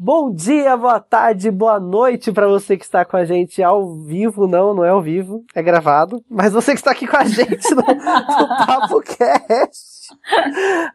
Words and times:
Bom 0.00 0.32
dia, 0.32 0.76
boa 0.76 1.00
tarde, 1.00 1.50
boa 1.50 1.80
noite 1.80 2.30
para 2.30 2.46
você 2.46 2.76
que 2.76 2.84
está 2.84 3.04
com 3.04 3.16
a 3.16 3.24
gente 3.24 3.60
ao 3.60 3.96
vivo. 3.96 4.46
Não, 4.46 4.72
não 4.72 4.84
é 4.84 4.90
ao 4.90 5.02
vivo, 5.02 5.44
é 5.52 5.60
gravado. 5.60 6.24
Mas 6.30 6.52
você 6.52 6.70
que 6.70 6.78
está 6.78 6.92
aqui 6.92 7.04
com 7.04 7.16
a 7.16 7.24
gente 7.24 7.68
no, 7.74 7.82
no 7.82 7.84
Papo 8.64 9.00
Cast. 9.00 10.14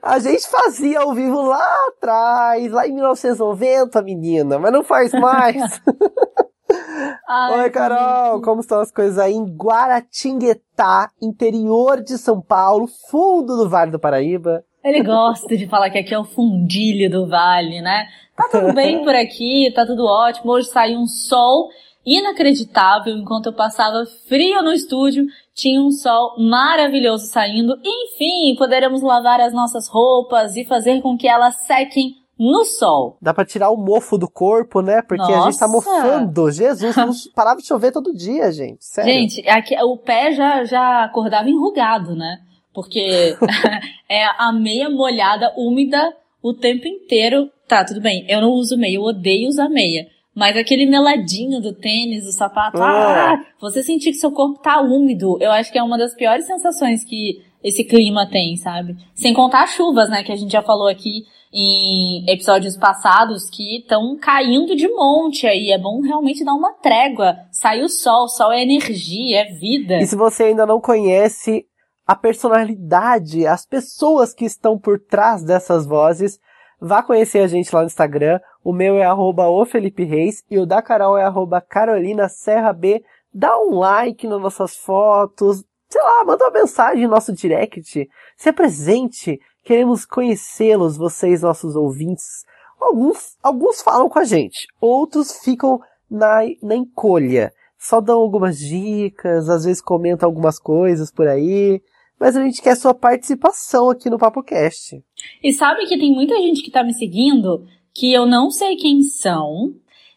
A 0.02 0.20
gente 0.20 0.48
fazia 0.48 1.02
ao 1.02 1.14
vivo 1.14 1.42
lá 1.42 1.68
atrás, 1.90 2.72
lá 2.72 2.88
em 2.88 2.94
1990, 2.94 4.02
menina, 4.02 4.58
mas 4.58 4.72
não 4.72 4.86
faz 4.86 5.12
mais. 5.12 5.58
Ai, 7.28 7.60
Oi, 7.60 7.70
Carol, 7.72 8.42
como 8.42 8.62
estão 8.62 8.80
as 8.80 8.90
coisas 8.90 9.20
aí 9.20 9.34
em 9.34 9.44
Guaratinguetá, 9.44 11.10
interior 11.22 12.02
de 12.02 12.18
São 12.18 12.42
Paulo, 12.42 12.88
fundo 13.12 13.58
do 13.58 13.68
Vale 13.68 13.92
do 13.92 14.00
Paraíba? 14.00 14.64
Ele 14.84 15.02
gosta 15.02 15.56
de 15.56 15.68
falar 15.68 15.90
que 15.90 15.98
aqui 15.98 16.14
é 16.14 16.20
o 16.20 16.26
fundilho 16.26 17.10
do 17.10 17.28
vale, 17.28 17.82
né? 17.82 18.08
Tá 18.36 18.50
tudo 18.52 18.74
bem 18.74 19.04
por 19.04 19.16
aqui, 19.16 19.72
tá 19.74 19.86
tudo 19.86 20.06
ótimo. 20.06 20.52
Hoje 20.52 20.68
saiu 20.68 21.00
um 21.00 21.08
sol 21.08 21.70
inacreditável. 22.06 23.16
Enquanto 23.16 23.48
eu 23.48 23.54
passava 23.54 24.06
frio 24.28 24.62
no 24.62 24.74
estúdio, 24.74 25.26
tinha 25.54 25.82
um 25.82 25.92
sol 25.92 26.36
maravilhoso 26.38 27.28
saindo. 27.28 27.78
Enfim, 27.84 28.56
poderemos 28.58 29.02
lavar 29.02 29.40
as 29.40 29.54
nossas 29.54 29.88
roupas 29.88 30.58
e 30.58 30.66
fazer 30.66 31.02
com 31.02 31.18
que 31.18 31.28
elas 31.28 31.56
sequem 31.66 32.16
no 32.38 32.66
sol. 32.66 33.18
Dá 33.22 33.34
pra 33.34 33.46
tirar 33.46 33.70
o 33.70 33.78
mofo 33.78 34.18
do 34.18 34.30
corpo, 34.30 34.82
né? 34.82 35.02
Porque 35.02 35.24
Nossa. 35.24 35.40
a 35.40 35.52
gente 35.52 35.60
tá 35.60 35.68
mofando. 35.68 36.52
Jesus, 36.52 36.96
não 36.96 37.12
parava 37.34 37.62
de 37.62 37.68
chover 37.68 37.92
todo 37.92 38.14
dia, 38.14 38.52
gente. 38.52 38.84
Sério. 38.84 39.14
Gente, 39.14 39.48
aqui, 39.48 39.76
o 39.82 39.98
pé 39.98 40.34
já, 40.34 40.66
já 40.66 41.04
acordava 41.04 41.50
enrugado, 41.50 42.16
né? 42.16 42.40
Porque 42.74 43.36
é 44.10 44.26
a 44.38 44.52
meia 44.52 44.90
molhada, 44.90 45.54
úmida, 45.56 46.16
o 46.42 46.54
tempo 46.54 46.88
inteiro. 46.88 47.50
Tá, 47.68 47.84
tudo 47.84 48.02
bem, 48.02 48.26
eu 48.28 48.42
não 48.42 48.52
uso 48.52 48.78
meia, 48.78 48.96
eu 48.96 49.04
odeio 49.04 49.48
usar 49.48 49.70
meia. 49.70 50.08
Mas 50.36 50.58
aquele 50.58 50.86
meladinho 50.86 51.62
do 51.62 51.74
tênis, 51.74 52.26
do 52.26 52.32
sapato, 52.32 52.82
ah. 52.82 53.34
ah, 53.34 53.46
você 53.60 53.84
sentir 53.84 54.12
que 54.12 54.18
seu 54.18 54.32
corpo 54.32 54.60
tá 54.62 54.82
úmido, 54.82 55.38
eu 55.40 55.52
acho 55.52 55.72
que 55.72 55.78
é 55.78 55.84
uma 55.84 55.98
das 55.98 56.16
piores 56.16 56.48
sensações 56.48 57.04
que 57.04 57.44
esse 57.64 57.84
clima 57.84 58.28
tem, 58.30 58.58
sabe? 58.58 58.98
Sem 59.14 59.34
contar 59.34 59.64
as 59.64 59.72
chuvas, 59.72 60.10
né, 60.10 60.24
que 60.24 60.32
a 60.32 60.36
gente 60.36 60.52
já 60.52 60.62
falou 60.62 60.88
aqui 60.88 61.24
em 61.54 62.26
episódios 62.28 62.76
passados 62.76 63.48
que 63.48 63.78
estão 63.78 64.18
caindo 64.18 64.76
de 64.76 64.88
monte 64.88 65.46
aí. 65.46 65.72
É 65.72 65.78
bom 65.78 66.02
realmente 66.02 66.44
dar 66.44 66.56
uma 66.56 66.74
trégua. 66.74 67.38
Sai 67.52 67.84
o 67.84 67.88
sol, 67.88 68.26
o 68.26 68.28
sol 68.28 68.52
é 68.52 68.64
energia, 68.64 69.42
é 69.42 69.52
vida. 69.52 70.00
E 70.00 70.08
se 70.08 70.16
você 70.16 70.46
ainda 70.46 70.66
não 70.66 70.82
conhece 70.82 71.66
a 72.06 72.16
personalidade, 72.16 73.48
as 73.48 73.66
pessoas 73.66 74.34
que 74.34 74.46
estão 74.46 74.78
por 74.78 75.00
trás 75.00 75.42
dessas 75.42 75.86
vozes, 75.86 76.40
vá 76.80 77.02
conhecer 77.02 77.40
a 77.40 77.48
gente 77.48 77.74
lá 77.74 77.82
no 77.82 77.88
Instagram. 77.88 78.40
O 78.64 78.74
meu 78.74 78.98
é 78.98 79.06
arroba 79.06 79.48
o 79.48 79.66
Felipe 79.66 80.04
Reis 80.04 80.44
e 80.52 80.60
o 80.60 80.66
da 80.66 80.82
Carol 80.82 81.18
é 81.18 81.24
arroba 81.24 81.62
Carolina 81.62 82.28
Serra 82.28 82.74
B. 82.74 83.04
Dá 83.34 83.58
um 83.58 83.76
like 83.76 84.28
nas 84.28 84.42
nossas 84.42 84.76
fotos, 84.76 85.64
sei 85.90 86.02
lá, 86.02 86.26
manda 86.26 86.46
uma 86.46 86.60
mensagem 86.60 87.06
no 87.06 87.12
nosso 87.12 87.32
direct, 87.34 88.10
se 88.36 88.50
apresente, 88.50 89.40
queremos 89.64 90.06
conhecê-los, 90.06 90.98
vocês, 90.98 91.42
nossos 91.42 91.76
ouvintes. 91.76 92.44
Alguns, 92.80 93.38
alguns 93.42 93.82
falam 93.82 94.10
com 94.10 94.20
a 94.20 94.26
gente, 94.26 94.68
outros 94.80 95.40
ficam 95.40 95.80
na, 96.12 96.42
na 96.62 96.76
encolha. 96.76 97.54
Só 97.80 98.02
dão 98.02 98.20
algumas 98.20 98.60
dicas, 98.60 99.50
às 99.50 99.66
vezes 99.66 99.82
comentam 99.82 100.28
algumas 100.28 100.60
coisas 100.60 101.12
por 101.12 101.28
aí 101.28 101.82
mas 102.20 102.36
a 102.36 102.44
gente 102.44 102.62
quer 102.62 102.76
sua 102.76 102.94
participação 102.94 103.90
aqui 103.90 104.10
no 104.10 104.18
Papo 104.18 104.42
Cast. 104.44 105.04
E 105.44 105.54
sabe 105.54 105.86
que 105.86 105.98
tem 105.98 106.12
muita 106.12 106.36
gente 106.38 106.62
que 106.62 106.72
tá 106.72 106.84
me 106.84 106.94
seguindo 106.94 107.68
que 107.94 108.12
eu 108.12 108.26
não 108.26 108.50
sei 108.50 108.76
quem 108.76 109.04
são 109.04 109.74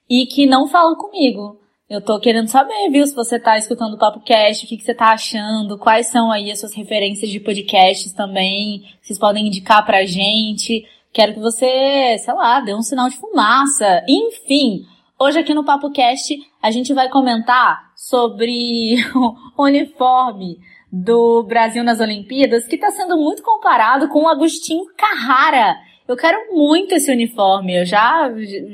e 0.08 0.27
que 0.27 0.47
não 0.47 0.66
falam 0.66 0.97
comigo. 0.97 1.61
Eu 1.88 2.00
tô 2.00 2.19
querendo 2.19 2.48
saber, 2.48 2.91
viu, 2.91 3.06
se 3.06 3.14
você 3.14 3.38
tá 3.38 3.56
escutando 3.58 3.94
o 3.94 3.98
Papo 3.98 4.20
Cast, 4.20 4.64
o 4.64 4.69
que, 4.69 4.77
que 4.77 4.83
você 4.83 4.94
tá 4.94 5.12
achando, 5.12 5.78
quais 5.78 6.08
são 6.08 6.33
aí 6.33 6.50
as 6.50 6.58
suas 6.58 6.75
referências 6.75 7.31
de 7.31 7.38
podcasts 7.38 8.12
também, 8.12 8.84
vocês 9.00 9.19
podem 9.19 9.47
indicar 9.47 9.87
pra 9.87 10.04
gente. 10.04 10.84
Quero 11.12 11.34
que 11.34 11.41
você, 11.41 12.19
sei 12.19 12.34
lá, 12.34 12.60
dê 12.60 12.75
um 12.75 12.82
sinal 12.82 13.09
de 13.09 13.16
fumaça. 13.16 14.04
Enfim, 14.09 14.84
hoje 15.16 15.38
aqui 15.38 15.54
no 15.54 15.65
Papo 15.65 15.91
Cast 15.92 16.37
a 16.60 16.72
gente 16.72 16.92
vai 16.92 17.09
comentar 17.09 17.92
sobre 17.94 18.97
o 19.56 19.62
uniforme 19.62 20.59
do 20.92 21.42
Brasil 21.42 21.82
nas 21.82 22.00
Olimpíadas, 22.00 22.66
que 22.66 22.76
está 22.76 22.91
sendo 22.91 23.16
muito 23.16 23.42
comparado 23.42 24.08
com 24.08 24.24
o 24.24 24.28
Agostinho 24.28 24.84
Carrara. 24.97 25.76
Eu 26.06 26.16
quero 26.16 26.54
muito 26.54 26.94
esse 26.94 27.10
uniforme, 27.10 27.80
eu 27.80 27.84
já, 27.84 28.30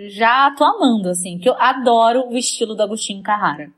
já 0.08 0.54
tô 0.56 0.64
amando, 0.64 1.08
assim, 1.08 1.38
que 1.38 1.48
eu 1.48 1.54
adoro 1.58 2.28
o 2.28 2.36
estilo 2.36 2.74
do 2.74 2.82
Agostinho 2.82 3.22
Carrara. 3.22 3.70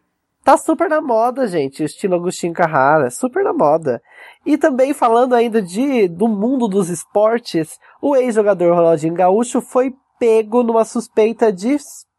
Tá 0.44 0.58
super 0.58 0.90
na 0.90 1.00
moda, 1.00 1.46
gente, 1.46 1.82
o 1.82 1.86
estilo 1.86 2.16
Agostinho 2.16 2.52
Carrara, 2.52 3.10
super 3.10 3.42
na 3.42 3.52
moda. 3.52 4.02
E 4.44 4.58
também 4.58 4.92
falando 4.92 5.34
ainda 5.34 5.62
de 5.62 6.06
do 6.08 6.28
mundo 6.28 6.68
dos 6.68 6.90
esportes, 6.90 7.78
o 8.02 8.14
ex-jogador 8.14 8.74
Ronaldinho 8.74 9.14
Gaúcho 9.14 9.62
foi 9.62 9.94
pego 10.18 10.62
numa 10.62 10.84
suspeita 10.84 11.50
de 11.50 11.76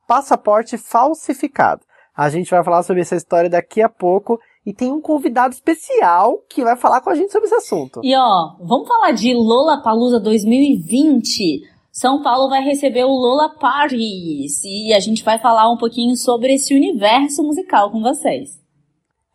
passaporte 0.07 0.77
falsificado. 0.77 1.81
A 2.15 2.29
gente 2.29 2.49
vai 2.49 2.63
falar 2.63 2.81
sobre 2.81 3.01
essa 3.01 3.15
história 3.15 3.49
daqui 3.49 3.81
a 3.81 3.89
pouco 3.89 4.39
e 4.65 4.73
tem 4.73 4.91
um 4.91 4.99
convidado 4.99 5.53
especial 5.53 6.39
que 6.49 6.63
vai 6.63 6.75
falar 6.75 7.01
com 7.01 7.09
a 7.09 7.15
gente 7.15 7.31
sobre 7.31 7.45
esse 7.45 7.55
assunto. 7.55 8.01
E 8.03 8.15
ó, 8.15 8.55
vamos 8.59 8.87
falar 8.87 9.11
de 9.11 9.33
Lola 9.33 9.81
Palusa 9.81 10.19
2020. 10.19 11.61
São 11.91 12.21
Paulo 12.21 12.49
vai 12.49 12.61
receber 12.61 13.05
o 13.05 13.13
Lola 13.13 13.49
Paris 13.49 14.63
e 14.65 14.93
a 14.93 14.99
gente 14.99 15.23
vai 15.23 15.39
falar 15.39 15.71
um 15.71 15.77
pouquinho 15.77 16.15
sobre 16.17 16.55
esse 16.55 16.73
universo 16.73 17.43
musical 17.43 17.91
com 17.91 18.01
vocês. 18.01 18.59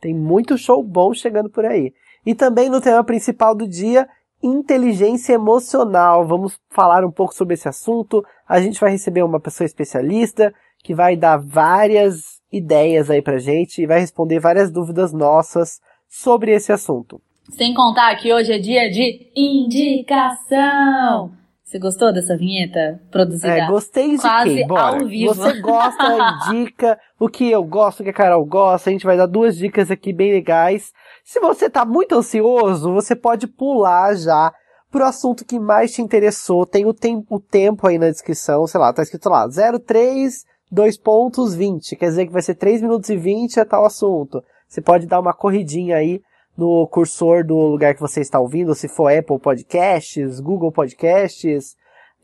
Tem 0.01 0.15
muito 0.15 0.59
show 0.59 0.83
bom 0.83 1.15
chegando 1.15 1.49
por 1.49 1.65
aí. 1.65 1.93
E 2.27 2.35
também 2.35 2.69
no 2.69 2.81
tema 2.81 3.05
principal 3.05 3.55
do 3.55 3.69
dia, 3.69 4.09
inteligência 4.43 5.35
emocional. 5.35 6.27
Vamos 6.27 6.59
falar 6.71 7.05
um 7.05 7.11
pouco 7.11 7.35
sobre 7.35 7.55
esse 7.55 7.69
assunto. 7.69 8.25
A 8.49 8.61
gente 8.61 8.81
vai 8.81 8.91
receber 8.91 9.23
uma 9.23 9.41
pessoa 9.41 9.65
especialista 9.65 10.53
que 10.83 10.95
vai 10.95 11.17
dar 11.17 11.37
várias 11.37 12.40
ideias 12.53 13.11
aí 13.11 13.23
pra 13.23 13.39
gente 13.39 13.83
e 13.83 13.87
vai 13.87 14.01
responder 14.01 14.39
várias 14.41 14.71
dúvidas 14.71 15.13
nossas 15.13 15.81
sobre 16.09 16.53
esse 16.53 16.73
assunto. 16.73 17.21
Sem 17.51 17.75
contar 17.75 18.15
que 18.17 18.33
hoje 18.33 18.53
é 18.53 18.59
dia 18.59 18.91
de 18.91 19.31
indicação. 19.35 21.33
Você 21.65 21.79
gostou 21.79 22.13
dessa 22.13 22.37
vinheta 22.37 23.01
produzida? 23.13 23.59
É, 23.59 23.67
gostei 23.69 24.17
de 24.17 24.43
quem? 24.43 24.67
Bora. 24.67 25.01
Ao 25.01 25.07
vivo. 25.07 25.35
Você 25.35 25.61
gosta, 25.61 26.49
indica 26.51 26.99
o 27.19 27.29
que 27.29 27.49
eu 27.49 27.63
gosto, 27.63 28.01
o 28.01 28.03
que 28.03 28.11
a 28.11 28.13
Carol 28.13 28.45
gosta. 28.45 28.91
A 28.91 28.93
gente 28.93 29.07
vai 29.07 29.17
dar 29.17 29.27
duas 29.27 29.57
dicas 29.57 29.89
aqui 29.89 30.13
bem 30.13 30.33
legais. 30.33 30.93
Se 31.25 31.39
você 31.39 31.71
tá 31.71 31.85
muito 31.85 32.17
ansioso, 32.17 32.93
você 32.93 33.15
pode 33.15 33.47
pular 33.47 34.17
já 34.17 34.53
pro 34.91 35.05
assunto 35.05 35.45
que 35.45 35.61
mais 35.61 35.93
te 35.93 36.03
interessou. 36.03 36.67
Tem 36.67 36.85
o, 36.85 36.93
tem, 36.93 37.25
o 37.31 37.39
tempo 37.39 37.87
aí 37.87 37.99
na 37.99 38.11
descrição, 38.11 38.67
sei 38.67 38.81
lá, 38.81 38.93
tá 38.93 39.03
escrito 39.03 39.29
lá, 39.29 39.47
03 39.49 40.50
2 40.71 40.97
pontos 40.99 41.55
20, 41.55 41.97
quer 41.97 42.07
dizer 42.07 42.27
que 42.27 42.33
vai 42.33 42.43
ser 42.43 42.55
3 42.55 42.83
minutos 42.83 43.11
e 43.11 43.17
20 43.17 43.59
é 43.59 43.65
tal 43.65 43.85
assunto. 43.85 44.43
Você 44.69 44.81
pode 44.81 45.07
dar 45.07 45.19
uma 45.19 45.35
corridinha 45.35 45.97
aí 45.97 46.21
no 46.57 46.87
cursor 46.87 47.45
do 47.45 47.57
lugar 47.57 47.95
que 47.95 48.01
você 48.01 48.21
está 48.21 48.39
ouvindo, 48.39 48.75
se 48.75 48.87
for 48.87 49.13
Apple 49.13 49.39
Podcasts, 49.39 50.39
Google 50.41 50.71
Podcasts, 50.71 51.75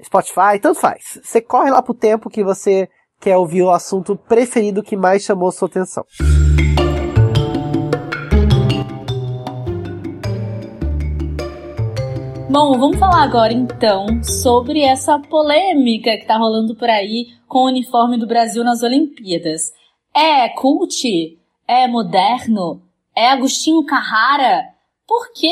Spotify, 0.02 0.58
tanto 0.60 0.78
faz. 0.78 1.18
Você 1.22 1.40
corre 1.40 1.70
lá 1.70 1.82
pro 1.82 1.94
tempo 1.94 2.30
que 2.30 2.44
você 2.44 2.88
quer 3.20 3.36
ouvir 3.36 3.62
o 3.62 3.70
assunto 3.70 4.14
preferido 4.14 4.82
que 4.82 4.96
mais 4.96 5.22
chamou 5.22 5.50
sua 5.50 5.68
atenção. 5.68 6.04
Bom, 12.48 12.78
vamos 12.78 12.98
falar 12.98 13.24
agora 13.24 13.52
então 13.52 14.22
sobre 14.22 14.80
essa 14.80 15.18
polêmica 15.18 16.16
que 16.16 16.26
tá 16.26 16.38
rolando 16.38 16.76
por 16.76 16.88
aí 16.88 17.26
com 17.48 17.60
o 17.60 17.66
uniforme 17.66 18.16
do 18.16 18.26
Brasil 18.26 18.62
nas 18.62 18.84
Olimpíadas. 18.84 19.72
É 20.14 20.48
cult? 20.50 21.36
É 21.66 21.88
moderno? 21.88 22.82
É 23.16 23.26
Agostinho 23.30 23.84
Carrara? 23.84 24.62
Por 25.08 25.32
que 25.32 25.48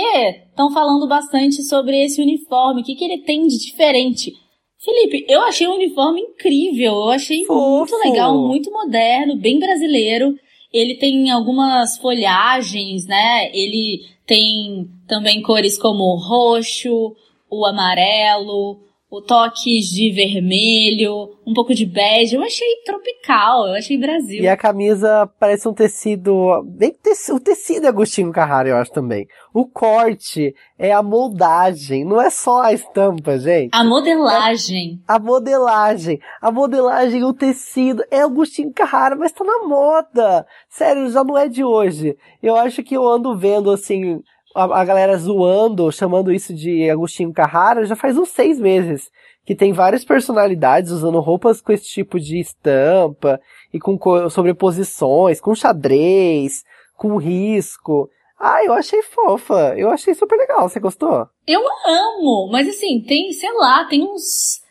estão 0.48 0.70
falando 0.70 1.08
bastante 1.08 1.64
sobre 1.64 2.00
esse 2.04 2.22
uniforme? 2.22 2.82
O 2.82 2.84
que, 2.84 2.94
que 2.94 3.04
ele 3.04 3.22
tem 3.22 3.44
de 3.48 3.58
diferente? 3.58 4.32
Felipe, 4.78 5.26
eu 5.28 5.42
achei 5.42 5.66
o 5.66 5.74
uniforme 5.74 6.20
incrível, 6.20 6.92
eu 6.92 7.10
achei 7.10 7.44
Fofo. 7.44 7.60
muito 7.60 7.96
legal, 7.96 8.38
muito 8.38 8.70
moderno, 8.70 9.36
bem 9.36 9.58
brasileiro. 9.58 10.38
Ele 10.72 10.94
tem 10.94 11.30
algumas 11.30 11.98
folhagens, 11.98 13.06
né? 13.06 13.50
Ele 13.52 14.02
tem 14.26 14.88
também 15.06 15.42
cores 15.42 15.78
como 15.78 16.04
o 16.04 16.16
roxo, 16.16 17.14
o 17.50 17.66
amarelo, 17.66 18.80
o 19.16 19.22
toques 19.22 19.86
de 19.86 20.10
vermelho, 20.10 21.38
um 21.46 21.54
pouco 21.54 21.72
de 21.72 21.86
bege. 21.86 22.34
Eu 22.34 22.42
achei 22.42 22.82
tropical, 22.84 23.68
eu 23.68 23.74
achei 23.74 23.96
Brasil. 23.96 24.42
E 24.42 24.48
a 24.48 24.56
camisa 24.56 25.30
parece 25.38 25.68
um 25.68 25.72
tecido, 25.72 26.62
bem 26.64 26.92
tecido, 26.92 27.36
o 27.36 27.40
tecido 27.40 27.86
é 27.86 27.88
Agostinho 27.88 28.32
Carrara, 28.32 28.68
eu 28.68 28.76
acho 28.76 28.90
também. 28.90 29.28
O 29.52 29.66
corte 29.66 30.52
é 30.76 30.92
a 30.92 31.00
moldagem, 31.00 32.04
não 32.04 32.20
é 32.20 32.28
só 32.28 32.62
a 32.62 32.72
estampa, 32.72 33.38
gente. 33.38 33.70
A 33.72 33.84
modelagem. 33.84 35.00
É 35.08 35.12
a 35.12 35.18
modelagem. 35.20 36.18
A 36.42 36.50
modelagem, 36.50 37.22
o 37.22 37.32
tecido 37.32 38.02
é 38.10 38.20
Agostinho 38.22 38.72
Carrara, 38.72 39.14
mas 39.14 39.30
tá 39.30 39.44
na 39.44 39.64
moda. 39.64 40.44
Sério, 40.68 41.08
já 41.08 41.22
não 41.22 41.38
é 41.38 41.48
de 41.48 41.62
hoje. 41.62 42.16
Eu 42.42 42.56
acho 42.56 42.82
que 42.82 42.96
eu 42.96 43.08
ando 43.08 43.36
vendo 43.36 43.70
assim, 43.70 44.20
a, 44.54 44.80
a 44.80 44.84
galera 44.84 45.16
zoando, 45.16 45.90
chamando 45.90 46.32
isso 46.32 46.54
de 46.54 46.88
Agostinho 46.88 47.32
Carrara, 47.32 47.84
já 47.84 47.96
faz 47.96 48.16
uns 48.16 48.28
seis 48.28 48.60
meses. 48.60 49.10
Que 49.44 49.54
tem 49.54 49.72
várias 49.72 50.04
personalidades 50.04 50.90
usando 50.90 51.20
roupas 51.20 51.60
com 51.60 51.72
esse 51.72 51.84
tipo 51.84 52.18
de 52.18 52.38
estampa, 52.38 53.40
e 53.72 53.80
com 53.80 53.98
sobreposições, 54.30 55.40
com 55.40 55.54
xadrez, 55.54 56.64
com 56.96 57.16
risco. 57.16 58.08
Ah, 58.38 58.64
eu 58.64 58.72
achei 58.72 59.02
fofa. 59.02 59.74
Eu 59.76 59.90
achei 59.90 60.14
super 60.14 60.36
legal. 60.36 60.68
Você 60.68 60.78
gostou? 60.78 61.26
Eu 61.46 61.60
amo, 61.86 62.48
mas 62.52 62.68
assim, 62.68 63.00
tem, 63.00 63.32
sei 63.32 63.52
lá, 63.52 63.84
tem 63.84 64.02
uns 64.02 64.62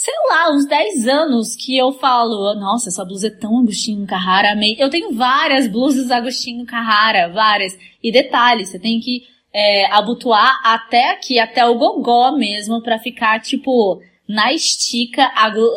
sei 0.00 0.14
lá, 0.30 0.54
uns 0.54 0.64
10 0.64 1.08
anos 1.08 1.56
que 1.56 1.76
eu 1.76 1.90
falo, 1.90 2.54
nossa, 2.54 2.88
essa 2.88 3.04
blusa 3.04 3.26
é 3.26 3.30
tão 3.30 3.58
Agostinho 3.58 4.06
Carrara, 4.06 4.52
amei. 4.52 4.76
Eu 4.78 4.88
tenho 4.88 5.12
várias 5.12 5.66
blusas 5.66 6.12
Agostinho 6.12 6.64
Carrara, 6.64 7.28
várias. 7.32 7.76
E 8.00 8.12
detalhe, 8.12 8.64
você 8.64 8.78
tem 8.78 9.00
que 9.00 9.24
é, 9.52 9.86
abotoar 9.86 10.60
até 10.62 11.10
aqui, 11.10 11.40
até 11.40 11.66
o 11.66 11.74
gogó 11.74 12.30
mesmo, 12.30 12.80
para 12.80 13.00
ficar, 13.00 13.40
tipo, 13.40 14.00
na 14.28 14.52
estica, 14.52 15.32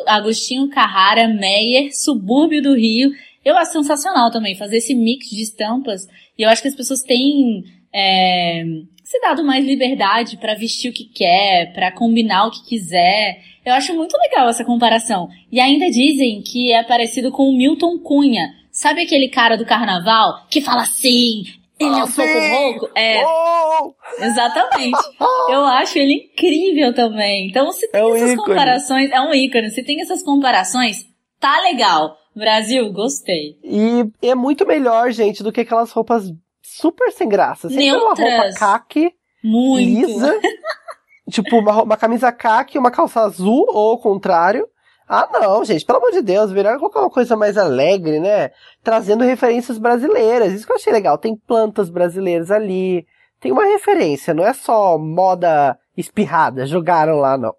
Agostinho 0.05 0.69
Carrara, 0.69 1.27
Meyer, 1.27 1.89
subúrbio 1.91 2.61
do 2.61 2.75
Rio. 2.75 3.09
Eu 3.43 3.57
acho 3.57 3.71
sensacional 3.71 4.29
também, 4.29 4.55
fazer 4.55 4.77
esse 4.77 4.93
mix 4.93 5.31
de 5.31 5.41
estampas. 5.41 6.07
E 6.37 6.43
eu 6.43 6.49
acho 6.49 6.61
que 6.61 6.67
as 6.67 6.75
pessoas 6.75 7.01
têm 7.01 7.63
é, 7.91 8.63
se 9.11 9.19
dado 9.19 9.43
mais 9.43 9.65
liberdade 9.65 10.37
para 10.37 10.55
vestir 10.55 10.89
o 10.89 10.93
que 10.93 11.03
quer, 11.03 11.73
para 11.73 11.91
combinar 11.91 12.47
o 12.47 12.51
que 12.51 12.63
quiser. 12.63 13.41
Eu 13.65 13.73
acho 13.73 13.93
muito 13.93 14.17
legal 14.17 14.47
essa 14.47 14.63
comparação. 14.63 15.27
E 15.51 15.59
ainda 15.59 15.91
dizem 15.91 16.41
que 16.41 16.71
é 16.71 16.81
parecido 16.81 17.29
com 17.29 17.49
o 17.49 17.55
Milton 17.55 17.99
Cunha. 17.99 18.53
Sabe 18.71 19.01
aquele 19.01 19.27
cara 19.27 19.57
do 19.57 19.65
carnaval 19.65 20.45
que 20.49 20.61
fala 20.61 20.83
assim, 20.83 21.43
ele 21.77 21.99
é 21.99 22.03
um 22.05 22.11
pouco 22.11 22.39
rouco? 22.55 22.89
É. 22.95 23.21
Oh! 23.25 23.93
Exatamente. 24.17 24.97
Eu 25.51 25.65
acho 25.65 25.99
ele 25.99 26.31
incrível 26.31 26.93
também. 26.93 27.49
Então, 27.49 27.69
se 27.73 27.91
tem 27.91 27.99
é 27.99 28.05
um 28.05 28.15
essas 28.15 28.31
ícone. 28.31 28.47
comparações, 28.47 29.11
é 29.11 29.19
um 29.19 29.33
ícone. 29.33 29.71
Se 29.71 29.83
tem 29.83 29.99
essas 29.99 30.23
comparações, 30.23 31.05
tá 31.37 31.59
legal. 31.61 32.15
Brasil, 32.33 32.93
gostei. 32.93 33.57
E 33.61 34.05
é 34.25 34.33
muito 34.35 34.65
melhor, 34.65 35.11
gente, 35.11 35.43
do 35.43 35.51
que 35.51 35.59
aquelas 35.59 35.91
roupas 35.91 36.31
super 36.77 37.11
sem 37.11 37.27
graça. 37.27 37.69
Sempre 37.69 37.91
Neutras. 37.91 38.19
uma 38.19 38.43
roupa 38.43 38.59
caque, 38.59 39.11
muito. 39.43 40.07
lisa. 40.07 40.39
tipo, 41.29 41.59
uma, 41.59 41.83
uma 41.83 41.97
camisa 41.97 42.31
caque, 42.31 42.77
uma 42.77 42.91
calça 42.91 43.21
azul, 43.21 43.65
ou 43.69 43.93
o 43.93 43.97
contrário. 43.97 44.67
Ah, 45.07 45.27
não, 45.33 45.65
gente, 45.65 45.85
pelo 45.85 45.97
amor 45.97 46.11
de 46.11 46.21
Deus, 46.21 46.53
melhor 46.53 46.77
colocar 46.79 47.01
uma 47.01 47.09
coisa 47.09 47.35
mais 47.35 47.57
alegre, 47.57 48.19
né? 48.19 48.51
Trazendo 48.81 49.25
referências 49.25 49.77
brasileiras. 49.77 50.53
Isso 50.53 50.65
que 50.65 50.71
eu 50.71 50.77
achei 50.77 50.93
legal. 50.93 51.17
Tem 51.17 51.35
plantas 51.35 51.89
brasileiras 51.89 52.49
ali. 52.49 53.05
Tem 53.41 53.51
uma 53.51 53.65
referência, 53.65 54.33
não 54.33 54.45
é 54.45 54.53
só 54.53 54.97
moda 54.97 55.77
espirrada, 55.97 56.65
jogaram 56.65 57.15
lá, 57.17 57.37
não. 57.37 57.53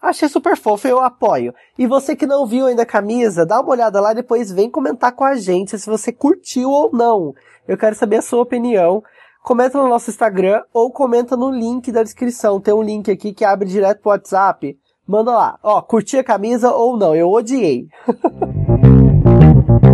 Achei 0.00 0.28
super 0.28 0.56
fofo, 0.56 0.86
eu 0.86 1.00
apoio. 1.00 1.54
E 1.78 1.86
você 1.86 2.14
que 2.14 2.26
não 2.26 2.46
viu 2.46 2.66
ainda 2.66 2.82
a 2.82 2.86
camisa, 2.86 3.46
dá 3.46 3.60
uma 3.60 3.70
olhada 3.70 4.00
lá 4.00 4.12
e 4.12 4.16
depois 4.16 4.52
vem 4.52 4.70
comentar 4.70 5.12
com 5.12 5.24
a 5.24 5.36
gente 5.36 5.78
se 5.78 5.88
você 5.88 6.12
curtiu 6.12 6.70
ou 6.70 6.90
não. 6.92 7.34
Eu 7.66 7.78
quero 7.78 7.96
saber 7.96 8.16
a 8.16 8.22
sua 8.22 8.42
opinião. 8.42 9.02
Comenta 9.42 9.78
no 9.78 9.88
nosso 9.88 10.10
Instagram 10.10 10.62
ou 10.72 10.90
comenta 10.90 11.36
no 11.36 11.50
link 11.50 11.90
da 11.90 12.02
descrição. 12.02 12.60
Tem 12.60 12.74
um 12.74 12.82
link 12.82 13.10
aqui 13.10 13.32
que 13.32 13.44
abre 13.44 13.68
direto 13.68 14.02
pro 14.02 14.10
WhatsApp. 14.10 14.78
Manda 15.06 15.32
lá. 15.32 15.58
Ó, 15.62 15.80
curti 15.82 16.18
a 16.18 16.24
camisa 16.24 16.72
ou 16.72 16.96
não? 16.96 17.14
Eu 17.14 17.30
odiei. 17.30 17.88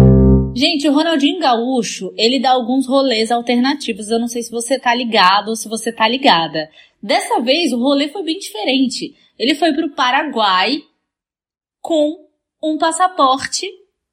Gente, 0.55 0.87
o 0.87 0.93
Ronaldinho 0.93 1.41
Gaúcho, 1.41 2.13
ele 2.15 2.39
dá 2.39 2.51
alguns 2.51 2.87
rolês 2.87 3.31
alternativos. 3.31 4.11
Eu 4.11 4.19
não 4.19 4.29
sei 4.29 4.43
se 4.43 4.51
você 4.51 4.79
tá 4.79 4.95
ligado 4.95 5.49
ou 5.49 5.57
se 5.57 5.67
você 5.67 5.91
tá 5.91 6.07
ligada. 6.07 6.71
Dessa 7.03 7.41
vez, 7.41 7.73
o 7.73 7.79
rolê 7.79 8.09
foi 8.09 8.23
bem 8.23 8.39
diferente. 8.39 9.17
Ele 9.39 9.55
foi 9.55 9.73
pro 9.73 9.95
Paraguai 9.95 10.83
com 11.81 12.29
um 12.63 12.77
passaporte 12.77 13.67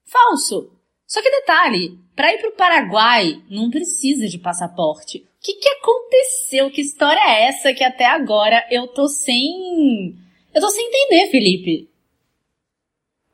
falso. 0.06 0.72
Só 1.06 1.20
que 1.20 1.30
detalhe, 1.30 1.98
para 2.16 2.32
ir 2.32 2.38
para 2.38 2.48
o 2.48 2.56
Paraguai 2.56 3.42
não 3.50 3.68
precisa 3.68 4.26
de 4.26 4.38
passaporte. 4.38 5.18
O 5.18 5.42
que, 5.42 5.54
que 5.54 5.68
aconteceu? 5.68 6.70
Que 6.70 6.80
história 6.80 7.20
é 7.20 7.48
essa 7.48 7.74
que 7.74 7.84
até 7.84 8.06
agora 8.06 8.66
eu 8.70 8.88
tô 8.88 9.08
sem. 9.08 10.16
Eu 10.54 10.60
tô 10.60 10.70
sem 10.70 10.86
entender, 10.86 11.30
Felipe. 11.30 11.89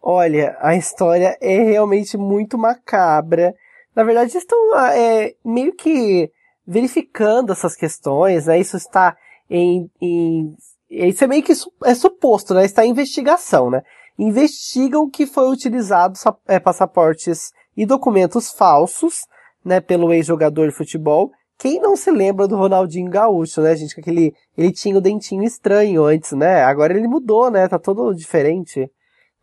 Olha, 0.08 0.56
a 0.60 0.76
história 0.76 1.36
é 1.40 1.64
realmente 1.64 2.16
muito 2.16 2.56
macabra. 2.56 3.52
Na 3.92 4.04
verdade, 4.04 4.38
estão 4.38 4.56
é, 4.78 5.34
meio 5.44 5.74
que 5.74 6.30
verificando 6.64 7.50
essas 7.50 7.74
questões, 7.74 8.46
né? 8.46 8.56
Isso 8.56 8.76
está 8.76 9.16
em, 9.50 9.90
em 10.00 10.54
isso 10.88 11.24
é 11.24 11.26
meio 11.26 11.42
que 11.42 11.54
é 11.84 11.94
suposto, 11.96 12.54
né? 12.54 12.64
Está 12.64 12.86
em 12.86 12.90
investigação, 12.90 13.68
né? 13.68 13.82
Investigam 14.16 15.10
que 15.10 15.26
foi 15.26 15.50
utilizado 15.50 16.16
é, 16.46 16.60
passaportes 16.60 17.50
e 17.76 17.84
documentos 17.84 18.52
falsos, 18.52 19.26
né, 19.64 19.80
pelo 19.80 20.12
ex-jogador 20.12 20.68
de 20.68 20.76
futebol. 20.76 21.32
Quem 21.58 21.80
não 21.80 21.96
se 21.96 22.12
lembra 22.12 22.46
do 22.46 22.54
Ronaldinho 22.54 23.10
Gaúcho, 23.10 23.60
né, 23.60 23.74
gente? 23.74 23.98
Aquele, 23.98 24.32
ele 24.56 24.70
tinha 24.70 24.96
o 24.96 25.00
dentinho 25.00 25.42
estranho 25.42 26.04
antes, 26.04 26.30
né? 26.30 26.62
Agora 26.62 26.96
ele 26.96 27.08
mudou, 27.08 27.50
né? 27.50 27.66
Tá 27.66 27.76
todo 27.76 28.14
diferente. 28.14 28.88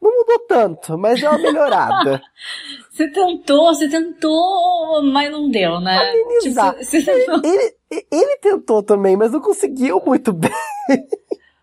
Não 0.04 0.12
mudou 0.20 0.40
tanto, 0.50 0.98
mas 0.98 1.24
é 1.24 1.30
uma 1.30 1.38
melhorada. 1.38 2.22
você 2.92 3.10
tentou, 3.10 3.74
você 3.74 3.88
tentou, 3.88 5.02
mas 5.02 5.32
não 5.32 5.50
deu, 5.50 5.80
né? 5.80 5.98
Amenizar. 5.98 6.74
Tipo, 6.74 6.84
você 6.84 7.02
tentou... 7.02 7.42
ele, 7.42 7.76
ele, 7.90 8.08
ele 8.12 8.38
tentou 8.40 8.84
também, 8.84 9.16
mas 9.16 9.32
não 9.32 9.40
conseguiu 9.40 10.02
muito 10.06 10.34
bem. 10.34 10.52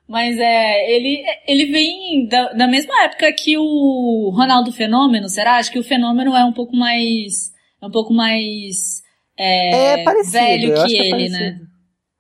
Mas 0.09 0.39
é, 0.39 0.91
ele, 0.91 1.23
ele 1.47 1.67
vem 1.67 2.27
da, 2.27 2.53
da 2.55 2.67
mesma 2.67 3.05
época 3.05 3.31
que 3.33 3.59
o 3.59 4.33
Ronaldo 4.35 4.73
Fenômeno, 4.73 5.29
será? 5.29 5.59
Acho 5.59 5.71
que 5.71 5.79
o 5.79 5.85
Fenômeno 5.85 6.35
é 6.35 6.45
um 6.45 6.53
pouco 6.53 6.75
mais. 6.75 7.53
É 7.81 7.87
um 7.87 7.91
pouco 7.91 8.13
mais. 8.13 9.03
É, 9.39 10.01
é 10.01 10.03
parecido, 10.03 10.33
velho 10.33 10.85
que 10.85 10.97
é 10.97 11.07
ele, 11.07 11.27
é 11.27 11.29
né? 11.29 11.61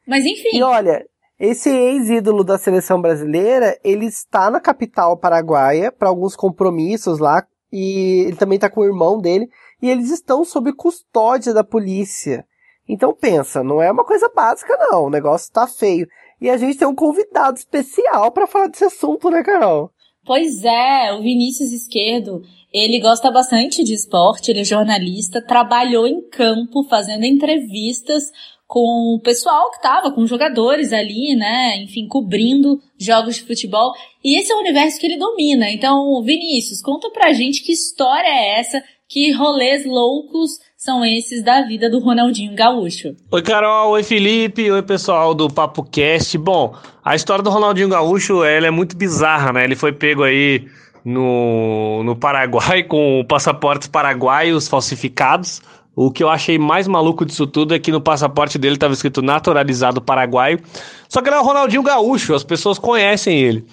Mas 0.07 0.25
enfim. 0.25 0.59
E 0.59 0.63
olha, 0.63 1.05
esse 1.41 1.71
ex-ídolo 1.71 2.45
da 2.45 2.59
seleção 2.59 3.01
brasileira, 3.01 3.81
ele 3.83 4.05
está 4.05 4.51
na 4.51 4.61
capital 4.61 5.17
paraguaia 5.17 5.91
para 5.91 6.11
alguns 6.11 6.37
compromissos 6.37 7.19
lá. 7.19 7.47
E 7.73 8.27
ele 8.27 8.37
também 8.37 8.57
está 8.57 8.69
com 8.69 8.83
o 8.83 8.85
irmão 8.85 9.19
dele. 9.19 9.49
E 9.81 9.89
eles 9.89 10.11
estão 10.11 10.45
sob 10.45 10.71
custódia 10.75 11.55
da 11.55 11.65
polícia. 11.65 12.45
Então 12.87 13.17
pensa, 13.19 13.65
não 13.65 13.81
é 13.81 13.91
uma 13.91 14.05
coisa 14.05 14.29
básica 14.29 14.77
não, 14.77 15.05
o 15.05 15.11
negócio 15.11 15.51
tá 15.51 15.67
feio. 15.67 16.07
E 16.39 16.51
a 16.51 16.59
gente 16.59 16.77
tem 16.77 16.87
um 16.87 16.95
convidado 16.95 17.57
especial 17.57 18.31
para 18.33 18.47
falar 18.47 18.67
desse 18.67 18.85
assunto, 18.85 19.31
né, 19.31 19.43
Carol? 19.43 19.91
Pois 20.27 20.63
é, 20.63 21.13
o 21.15 21.23
Vinícius 21.23 21.73
Esquerdo, 21.73 22.43
ele 22.71 23.01
gosta 23.01 23.31
bastante 23.31 23.83
de 23.83 23.95
esporte, 23.95 24.51
ele 24.51 24.61
é 24.61 24.65
jornalista, 24.65 25.41
trabalhou 25.41 26.07
em 26.07 26.21
campo 26.29 26.85
fazendo 26.85 27.25
entrevistas 27.25 28.31
com 28.71 29.17
o 29.17 29.21
pessoal 29.21 29.69
que 29.73 29.79
estava, 29.79 30.13
com 30.13 30.25
jogadores 30.29 30.93
ali, 30.93 31.35
né? 31.35 31.83
Enfim, 31.83 32.07
cobrindo 32.07 32.81
jogos 32.97 33.35
de 33.35 33.43
futebol. 33.43 33.93
E 34.23 34.39
esse 34.39 34.53
é 34.53 34.55
o 34.55 34.61
universo 34.61 35.01
que 35.01 35.07
ele 35.07 35.19
domina. 35.19 35.69
Então, 35.69 36.23
Vinícius, 36.23 36.81
conta 36.81 37.11
pra 37.11 37.33
gente 37.33 37.65
que 37.65 37.73
história 37.73 38.29
é 38.29 38.61
essa, 38.61 38.81
que 39.09 39.33
rolês 39.33 39.85
loucos 39.85 40.61
são 40.77 41.05
esses 41.05 41.43
da 41.43 41.63
vida 41.63 41.91
do 41.91 41.99
Ronaldinho 41.99 42.55
Gaúcho. 42.55 43.17
Oi, 43.33 43.43
Carol. 43.43 43.91
Oi, 43.91 44.05
Felipe. 44.05 44.71
Oi, 44.71 44.83
pessoal 44.83 45.35
do 45.35 45.51
Papo 45.51 45.83
Cast. 45.83 46.39
Bom, 46.39 46.73
a 47.05 47.17
história 47.17 47.43
do 47.43 47.51
Ronaldinho 47.51 47.89
Gaúcho 47.89 48.45
ela 48.45 48.69
é 48.69 48.71
muito 48.71 48.97
bizarra, 48.97 49.53
né? 49.53 49.65
Ele 49.65 49.75
foi 49.75 49.91
pego 49.91 50.23
aí 50.23 50.65
no, 51.05 52.05
no 52.05 52.15
Paraguai 52.15 52.85
com 52.87 53.25
passaportes 53.29 53.89
paraguaios 53.89 54.69
falsificados. 54.69 55.61
O 55.95 56.11
que 56.11 56.23
eu 56.23 56.29
achei 56.29 56.59
mais 56.59 56.87
maluco 56.87 57.27
disso 57.27 57.47
tudo 57.47 57.75
é 57.75 57.79
que 57.79 57.91
no 57.91 58.01
passaporte 58.01 58.59
dele 58.59 58.75
estava 58.75 58.95
escrito 58.95 59.21
naturalizado 59.23 60.01
paraguaio. 60.01 60.61
Só 61.09 61.21
que 61.21 61.29
ele 61.29 61.37
é 61.37 61.41
o 61.41 61.45
Ronaldinho 61.45 61.83
Gaúcho, 61.83 62.35
as 62.35 62.45
pessoas 62.45 62.79
conhecem 62.79 63.39
ele. 63.39 63.67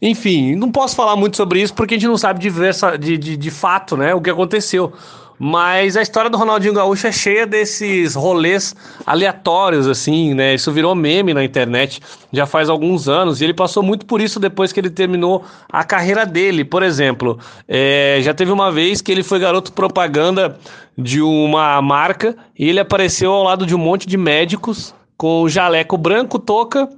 Enfim, 0.00 0.54
não 0.54 0.70
posso 0.70 0.94
falar 0.94 1.16
muito 1.16 1.36
sobre 1.36 1.60
isso 1.60 1.74
porque 1.74 1.94
a 1.94 1.98
gente 1.98 2.08
não 2.08 2.18
sabe 2.18 2.38
de, 2.40 3.18
de, 3.18 3.36
de 3.36 3.50
fato 3.50 3.96
né, 3.96 4.14
o 4.14 4.20
que 4.20 4.30
aconteceu. 4.30 4.92
Mas 5.38 5.96
a 5.96 6.02
história 6.02 6.30
do 6.30 6.38
Ronaldinho 6.38 6.74
Gaúcho 6.74 7.06
é 7.06 7.12
cheia 7.12 7.46
desses 7.46 8.14
rolês 8.14 8.74
aleatórios, 9.04 9.88
assim, 9.88 10.32
né? 10.32 10.54
Isso 10.54 10.70
virou 10.70 10.94
meme 10.94 11.34
na 11.34 11.44
internet 11.44 12.00
já 12.32 12.46
faz 12.46 12.68
alguns 12.68 13.08
anos 13.08 13.40
e 13.40 13.44
ele 13.44 13.54
passou 13.54 13.82
muito 13.82 14.06
por 14.06 14.20
isso 14.20 14.38
depois 14.38 14.72
que 14.72 14.78
ele 14.78 14.90
terminou 14.90 15.44
a 15.70 15.82
carreira 15.82 16.24
dele. 16.24 16.64
Por 16.64 16.82
exemplo, 16.82 17.38
é, 17.66 18.18
já 18.22 18.32
teve 18.32 18.52
uma 18.52 18.70
vez 18.70 19.00
que 19.00 19.10
ele 19.10 19.22
foi 19.22 19.38
garoto 19.38 19.72
propaganda 19.72 20.58
de 20.96 21.20
uma 21.20 21.82
marca 21.82 22.36
e 22.56 22.68
ele 22.68 22.78
apareceu 22.78 23.32
ao 23.32 23.42
lado 23.42 23.66
de 23.66 23.74
um 23.74 23.78
monte 23.78 24.06
de 24.06 24.16
médicos 24.16 24.94
com 25.16 25.48
jaleco 25.48 25.96
branco, 25.96 26.38
touca 26.38 26.88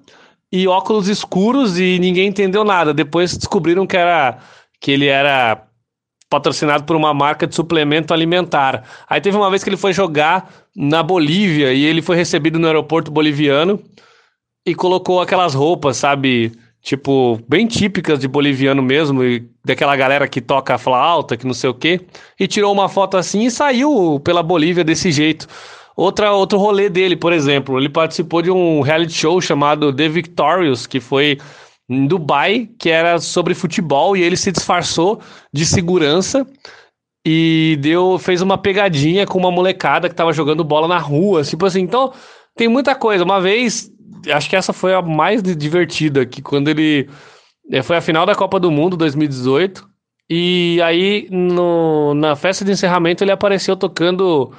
e 0.52 0.68
óculos 0.68 1.08
escuros 1.08 1.78
e 1.78 1.98
ninguém 1.98 2.28
entendeu 2.28 2.64
nada. 2.64 2.92
Depois 2.92 3.36
descobriram 3.36 3.86
que 3.86 3.96
era 3.96 4.38
que 4.80 4.92
ele 4.92 5.06
era 5.06 5.65
patrocinado 6.28 6.84
por 6.84 6.96
uma 6.96 7.14
marca 7.14 7.46
de 7.46 7.54
suplemento 7.54 8.12
alimentar. 8.12 8.84
Aí 9.08 9.20
teve 9.20 9.36
uma 9.36 9.50
vez 9.50 9.62
que 9.62 9.68
ele 9.68 9.76
foi 9.76 9.92
jogar 9.92 10.50
na 10.74 11.02
Bolívia 11.02 11.72
e 11.72 11.84
ele 11.84 12.02
foi 12.02 12.16
recebido 12.16 12.58
no 12.58 12.66
aeroporto 12.66 13.10
boliviano 13.10 13.80
e 14.66 14.74
colocou 14.74 15.20
aquelas 15.20 15.54
roupas, 15.54 15.96
sabe, 15.96 16.52
tipo, 16.82 17.40
bem 17.48 17.66
típicas 17.66 18.18
de 18.18 18.26
boliviano 18.26 18.82
mesmo, 18.82 19.22
e 19.22 19.48
daquela 19.64 19.94
galera 19.94 20.26
que 20.26 20.40
toca 20.40 20.76
flauta, 20.76 21.36
que 21.36 21.46
não 21.46 21.54
sei 21.54 21.70
o 21.70 21.74
quê, 21.74 22.00
e 22.38 22.48
tirou 22.48 22.72
uma 22.72 22.88
foto 22.88 23.16
assim 23.16 23.44
e 23.44 23.50
saiu 23.50 24.20
pela 24.24 24.42
Bolívia 24.42 24.82
desse 24.82 25.12
jeito. 25.12 25.46
Outra, 25.96 26.32
outro 26.32 26.58
rolê 26.58 26.90
dele, 26.90 27.16
por 27.16 27.32
exemplo, 27.32 27.78
ele 27.78 27.88
participou 27.88 28.42
de 28.42 28.50
um 28.50 28.80
reality 28.80 29.14
show 29.14 29.40
chamado 29.40 29.92
The 29.92 30.08
Victorious, 30.08 30.86
que 30.86 31.00
foi 31.00 31.38
em 31.88 32.06
Dubai, 32.06 32.68
que 32.78 32.90
era 32.90 33.18
sobre 33.18 33.54
futebol, 33.54 34.16
e 34.16 34.22
ele 34.22 34.36
se 34.36 34.50
disfarçou 34.50 35.20
de 35.52 35.64
segurança 35.64 36.46
e 37.24 37.76
deu 37.80 38.18
fez 38.18 38.40
uma 38.40 38.56
pegadinha 38.56 39.26
com 39.26 39.38
uma 39.38 39.50
molecada 39.50 40.08
que 40.08 40.14
tava 40.14 40.32
jogando 40.32 40.64
bola 40.64 40.86
na 40.86 40.98
rua, 40.98 41.42
tipo 41.42 41.66
assim. 41.66 41.80
Então, 41.80 42.12
tem 42.56 42.68
muita 42.68 42.94
coisa. 42.94 43.24
Uma 43.24 43.40
vez, 43.40 43.90
acho 44.32 44.48
que 44.48 44.56
essa 44.56 44.72
foi 44.72 44.94
a 44.94 45.02
mais 45.02 45.42
divertida, 45.42 46.24
que 46.24 46.40
quando 46.40 46.68
ele 46.68 47.08
é, 47.70 47.82
foi 47.82 47.96
a 47.96 48.00
final 48.00 48.24
da 48.24 48.34
Copa 48.34 48.60
do 48.60 48.70
Mundo 48.70 48.96
2018, 48.96 49.88
e 50.30 50.80
aí 50.82 51.28
no, 51.30 52.14
na 52.14 52.34
festa 52.36 52.64
de 52.64 52.72
encerramento 52.72 53.22
ele 53.22 53.32
apareceu 53.32 53.76
tocando 53.76 54.52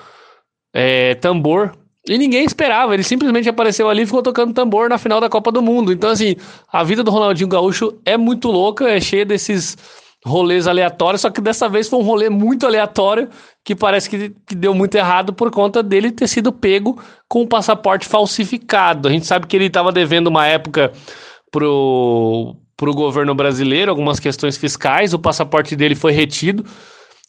é, 0.74 1.16
tambor. 1.16 1.72
E 2.08 2.18
ninguém 2.18 2.46
esperava, 2.46 2.94
ele 2.94 3.04
simplesmente 3.04 3.50
apareceu 3.50 3.90
ali 3.90 4.04
e 4.04 4.06
ficou 4.06 4.24
tocando 4.24 4.54
tambor 4.54 4.90
na 4.90 4.98
final 4.98 5.20
da 5.20 5.30
Copa 5.30 5.52
do 5.52 5.62
Mundo. 5.62 5.92
Então, 5.92 6.10
assim, 6.10 6.36
a 6.72 6.84
vida 6.84 7.04
do 7.04 7.12
Ronaldinho 7.12 7.50
Gaúcho 7.50 7.94
é 8.06 8.16
muito 8.16 8.50
louca, 8.50 8.90
é 8.90 9.00
cheia 9.00 9.26
desses 9.26 9.78
rolês 10.26 10.68
aleatórios, 10.68 11.22
só 11.22 11.30
que 11.30 11.42
dessa 11.42 11.70
vez 11.70 11.88
foi 11.88 12.00
um 12.00 12.04
rolê 12.04 12.30
muito 12.30 12.66
aleatório 12.66 13.30
que 13.64 13.76
parece 13.76 14.10
que, 14.10 14.34
que 14.46 14.56
deu 14.56 14.74
muito 14.74 14.96
errado 14.96 15.34
por 15.34 15.52
conta 15.52 15.84
dele 15.84 16.12
ter 16.12 16.28
sido 16.28 16.52
pego 16.52 17.02
com 17.28 17.42
o 17.42 17.48
passaporte 17.48 18.06
falsificado. 18.08 19.08
A 19.08 19.12
gente 19.12 19.26
sabe 19.26 19.48
que 19.48 19.56
ele 19.56 19.66
estava 19.66 19.92
devendo 19.92 20.28
uma 20.28 20.46
época 20.46 20.92
pro, 21.52 22.56
pro 22.76 22.94
governo 22.94 23.36
brasileiro, 23.36 23.92
algumas 23.92 24.20
questões 24.20 24.58
fiscais, 24.58 25.14
o 25.14 25.20
passaporte 25.20 25.76
dele 25.76 25.96
foi 25.96 26.12
retido. 26.12 26.66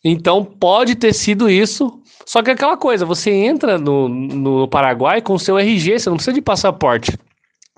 Então 0.04 0.44
pode 0.44 0.94
ter 0.94 1.12
sido 1.12 1.50
isso, 1.50 1.97
só 2.28 2.42
que 2.42 2.50
é 2.50 2.52
aquela 2.52 2.76
coisa, 2.76 3.06
você 3.06 3.30
entra 3.30 3.78
no, 3.78 4.06
no 4.06 4.68
Paraguai 4.68 5.22
com 5.22 5.38
seu 5.38 5.58
RG, 5.58 5.98
você 5.98 6.10
não 6.10 6.16
precisa 6.18 6.34
de 6.34 6.42
passaporte. 6.42 7.18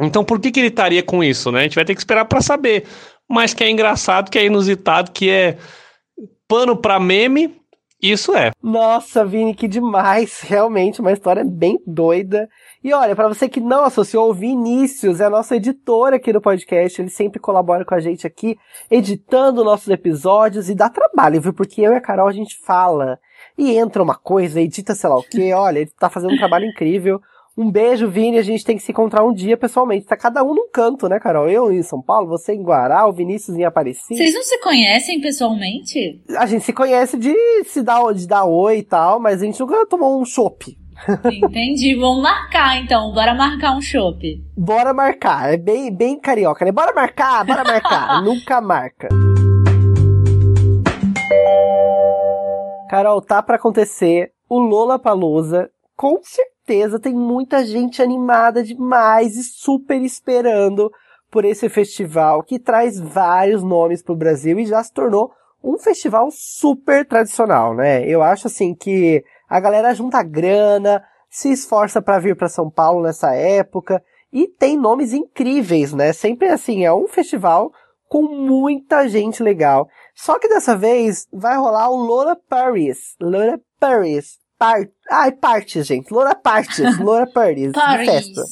Então 0.01 0.25
por 0.25 0.41
que, 0.41 0.51
que 0.51 0.59
ele 0.59 0.67
estaria 0.67 1.05
com 1.05 1.23
isso, 1.23 1.53
né? 1.53 1.61
A 1.61 1.63
gente 1.63 1.77
vai 1.77 1.85
ter 1.85 1.95
que 1.95 2.01
esperar 2.01 2.25
para 2.25 2.41
saber. 2.41 2.85
Mas 3.29 3.55
que 3.55 3.63
é 3.63 3.71
engraçado, 3.71 4.29
que 4.29 4.37
é 4.37 4.45
inusitado, 4.45 5.13
que 5.13 5.31
é 5.31 5.57
pano 6.49 6.77
para 6.77 6.99
meme, 6.99 7.61
isso 8.03 8.35
é. 8.35 8.51
Nossa, 8.61 9.25
Vini, 9.25 9.55
que 9.55 9.69
demais. 9.69 10.41
Realmente 10.43 11.01
uma 11.01 11.13
história 11.13 11.45
bem 11.45 11.79
doida. 11.87 12.49
E 12.83 12.93
olha, 12.93 13.15
para 13.15 13.29
você 13.29 13.49
que 13.49 13.61
não 13.61 13.85
associou, 13.85 14.31
o 14.31 14.35
Vinícius 14.35 15.21
é 15.21 15.29
nosso 15.29 15.55
editor 15.55 16.13
aqui 16.13 16.33
do 16.33 16.41
podcast. 16.41 17.01
Ele 17.01 17.09
sempre 17.09 17.39
colabora 17.39 17.85
com 17.85 17.95
a 17.95 18.01
gente 18.01 18.27
aqui, 18.27 18.59
editando 18.91 19.63
nossos 19.63 19.91
episódios 19.91 20.69
e 20.69 20.75
dá 20.75 20.91
trabalho, 20.91 21.41
viu? 21.41 21.53
Porque 21.53 21.83
eu 21.83 21.93
e 21.93 21.97
a 21.97 22.01
Carol 22.01 22.27
a 22.27 22.33
gente 22.33 22.59
fala 22.67 23.17
e 23.57 23.77
entra 23.77 24.03
uma 24.03 24.15
coisa, 24.15 24.61
edita 24.61 24.95
sei 24.95 25.09
lá 25.11 25.19
o 25.19 25.23
que, 25.23 25.53
olha, 25.53 25.81
ele 25.81 25.91
tá 25.99 26.09
fazendo 26.09 26.35
um 26.35 26.39
trabalho 26.39 26.67
incrível. 26.67 27.21
Um 27.59 27.71
beijo, 27.71 28.09
Vini, 28.09 28.39
a 28.39 28.43
gente 28.43 28.65
tem 28.65 28.77
que 28.77 28.83
se 28.83 28.93
encontrar 28.93 29.25
um 29.25 29.35
dia 29.35 29.57
pessoalmente. 29.57 30.07
Tá 30.07 30.17
cada 30.17 30.43
um 30.43 30.55
num 30.55 30.71
canto, 30.73 31.09
né, 31.09 31.19
Carol? 31.19 31.49
Eu 31.49 31.71
em 31.71 31.83
São 31.83 32.01
Paulo, 32.01 32.29
você 32.29 32.55
em 32.55 32.63
Guará, 32.63 33.07
o 33.07 33.13
Vinícius 33.13 33.57
em 33.57 33.65
Aparecida. 33.65 34.17
Vocês 34.17 34.33
não 34.33 34.43
se 34.43 34.59
conhecem 34.61 35.21
pessoalmente? 35.21 36.23
A 36.39 36.47
gente 36.47 36.65
se 36.65 36.73
conhece 36.73 37.19
de 37.19 37.35
se 37.65 37.83
dar, 37.83 38.15
de 38.15 38.27
dar 38.27 38.45
oi 38.45 38.79
e 38.79 38.83
tal, 38.83 39.21
mas 39.21 39.43
a 39.43 39.45
gente 39.45 39.61
nunca 39.61 39.85
tomou 39.87 40.21
um 40.21 40.25
chopp. 40.25 40.79
Entendi. 41.31 41.95
Vamos 41.97 42.23
marcar 42.23 42.79
então. 42.83 43.13
Bora 43.13 43.35
marcar 43.35 43.77
um 43.77 43.81
chopp. 43.81 44.43
Bora 44.57 44.95
marcar. 44.95 45.53
É 45.53 45.57
bem, 45.57 45.95
bem 45.95 46.19
carioca, 46.19 46.65
né? 46.65 46.73
Bora 46.73 46.95
marcar, 46.95 47.45
bora 47.45 47.65
marcar. 47.65 48.23
nunca 48.25 48.61
marca. 48.61 49.09
Carol, 52.91 53.23
tá 53.23 53.41
para 53.41 53.55
acontecer 53.55 54.33
o 54.49 54.59
Lola 54.59 54.99
Palusa. 54.99 55.71
Com 55.97 56.19
certeza 56.25 56.99
tem 56.99 57.15
muita 57.15 57.65
gente 57.65 58.03
animada 58.03 58.65
demais 58.65 59.37
e 59.37 59.45
super 59.45 60.03
esperando 60.03 60.91
por 61.31 61.45
esse 61.45 61.69
festival 61.69 62.43
que 62.43 62.59
traz 62.59 62.99
vários 62.99 63.63
nomes 63.63 64.03
pro 64.03 64.17
Brasil 64.17 64.59
e 64.59 64.67
já 64.67 64.83
se 64.83 64.93
tornou 64.93 65.31
um 65.63 65.79
festival 65.79 66.33
super 66.33 67.07
tradicional, 67.07 67.77
né? 67.77 68.05
Eu 68.05 68.25
acho 68.25 68.49
assim 68.49 68.75
que 68.75 69.23
a 69.49 69.61
galera 69.61 69.95
junta 69.95 70.21
grana, 70.25 71.01
se 71.29 71.53
esforça 71.53 72.03
para 72.03 72.19
vir 72.19 72.35
para 72.35 72.49
São 72.49 72.69
Paulo 72.69 73.05
nessa 73.05 73.33
época 73.33 74.03
e 74.33 74.49
tem 74.49 74.77
nomes 74.77 75.13
incríveis, 75.13 75.93
né? 75.93 76.13
Sempre 76.13 76.49
assim, 76.49 76.85
é 76.85 76.93
um 76.93 77.07
festival 77.07 77.71
com 78.09 78.23
muita 78.23 79.09
gente 79.09 79.41
legal. 79.41 79.89
Só 80.23 80.39
que 80.39 80.49
dessa 80.49 80.77
vez 80.77 81.27
vai 81.33 81.57
rolar 81.57 81.89
o 81.89 81.97
Lola 81.97 82.37
Paris. 82.37 83.17
Lola 83.19 83.59
Paris. 83.79 84.39
Par... 84.59 84.87
Ai, 85.11 85.33
partes, 85.33 85.87
gente. 85.87 86.13
Lola 86.13 86.35
Parties. 86.35 86.99
Lola 87.01 87.27
Paris. 87.27 87.73
Paris. 87.73 88.07
Festa. 88.07 88.43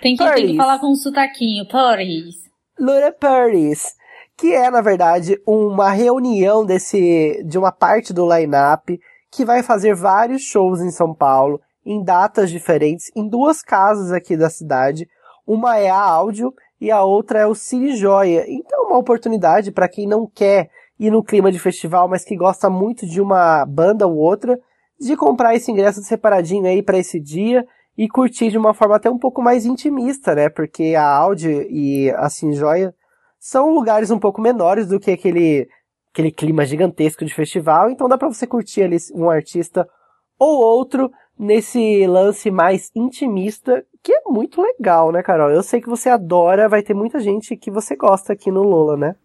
Tem 0.00 0.14
que, 0.14 0.22
Paris. 0.22 0.42
tem 0.42 0.52
que 0.52 0.56
falar 0.56 0.78
com 0.78 0.92
um 0.92 0.94
sotaquinho. 0.94 1.66
Paris. 1.66 2.36
Lola 2.78 3.10
Paris. 3.10 3.96
Que 4.36 4.54
é, 4.54 4.70
na 4.70 4.80
verdade, 4.80 5.36
uma 5.44 5.90
reunião 5.90 6.64
desse, 6.64 7.42
de 7.44 7.58
uma 7.58 7.72
parte 7.72 8.12
do 8.12 8.32
line-up 8.32 8.96
que 9.32 9.44
vai 9.44 9.64
fazer 9.64 9.96
vários 9.96 10.42
shows 10.42 10.80
em 10.80 10.92
São 10.92 11.12
Paulo, 11.12 11.60
em 11.84 12.04
datas 12.04 12.50
diferentes, 12.50 13.10
em 13.16 13.28
duas 13.28 13.62
casas 13.62 14.12
aqui 14.12 14.36
da 14.36 14.48
cidade. 14.48 15.08
Uma 15.44 15.76
é 15.76 15.90
a 15.90 15.98
Áudio 15.98 16.54
e 16.80 16.88
a 16.92 17.02
outra 17.02 17.40
é 17.40 17.46
o 17.46 17.54
Cine 17.54 17.96
Joia. 17.96 18.44
Então, 18.46 18.86
uma 18.86 18.98
oportunidade 18.98 19.72
para 19.72 19.88
quem 19.88 20.06
não 20.06 20.24
quer 20.32 20.70
ir 20.98 21.10
no 21.10 21.22
clima 21.22 21.50
de 21.50 21.58
festival, 21.58 22.08
mas 22.08 22.24
que 22.24 22.36
gosta 22.36 22.70
muito 22.70 23.06
de 23.06 23.20
uma 23.20 23.64
banda 23.64 24.06
ou 24.06 24.16
outra, 24.16 24.58
de 24.98 25.16
comprar 25.16 25.54
esse 25.54 25.70
ingresso 25.70 26.02
separadinho 26.02 26.66
aí 26.66 26.82
para 26.82 26.98
esse 26.98 27.20
dia 27.20 27.66
e 27.96 28.08
curtir 28.08 28.50
de 28.50 28.58
uma 28.58 28.74
forma 28.74 28.96
até 28.96 29.10
um 29.10 29.18
pouco 29.18 29.42
mais 29.42 29.64
intimista, 29.64 30.34
né? 30.34 30.48
Porque 30.48 30.94
a 30.96 31.06
Audi 31.06 31.66
e 31.70 32.10
a 32.10 32.28
Sinjoia 32.28 32.94
são 33.38 33.72
lugares 33.74 34.10
um 34.10 34.18
pouco 34.18 34.40
menores 34.40 34.88
do 34.88 34.98
que 34.98 35.10
aquele, 35.10 35.68
aquele 36.12 36.30
clima 36.30 36.64
gigantesco 36.64 37.24
de 37.24 37.34
festival, 37.34 37.90
então 37.90 38.08
dá 38.08 38.16
para 38.16 38.28
você 38.28 38.46
curtir 38.46 38.82
ali 38.82 38.96
um 39.14 39.28
artista 39.28 39.88
ou 40.38 40.60
outro 40.60 41.10
nesse 41.38 42.06
lance 42.06 42.50
mais 42.50 42.90
intimista, 42.94 43.84
que 44.02 44.12
é 44.12 44.22
muito 44.26 44.62
legal, 44.62 45.10
né, 45.10 45.22
Carol? 45.22 45.50
Eu 45.50 45.62
sei 45.62 45.80
que 45.80 45.88
você 45.88 46.08
adora, 46.08 46.68
vai 46.68 46.82
ter 46.82 46.94
muita 46.94 47.18
gente 47.20 47.56
que 47.56 47.70
você 47.70 47.96
gosta 47.96 48.32
aqui 48.32 48.50
no 48.50 48.62
Lola, 48.62 48.96
né? 48.96 49.16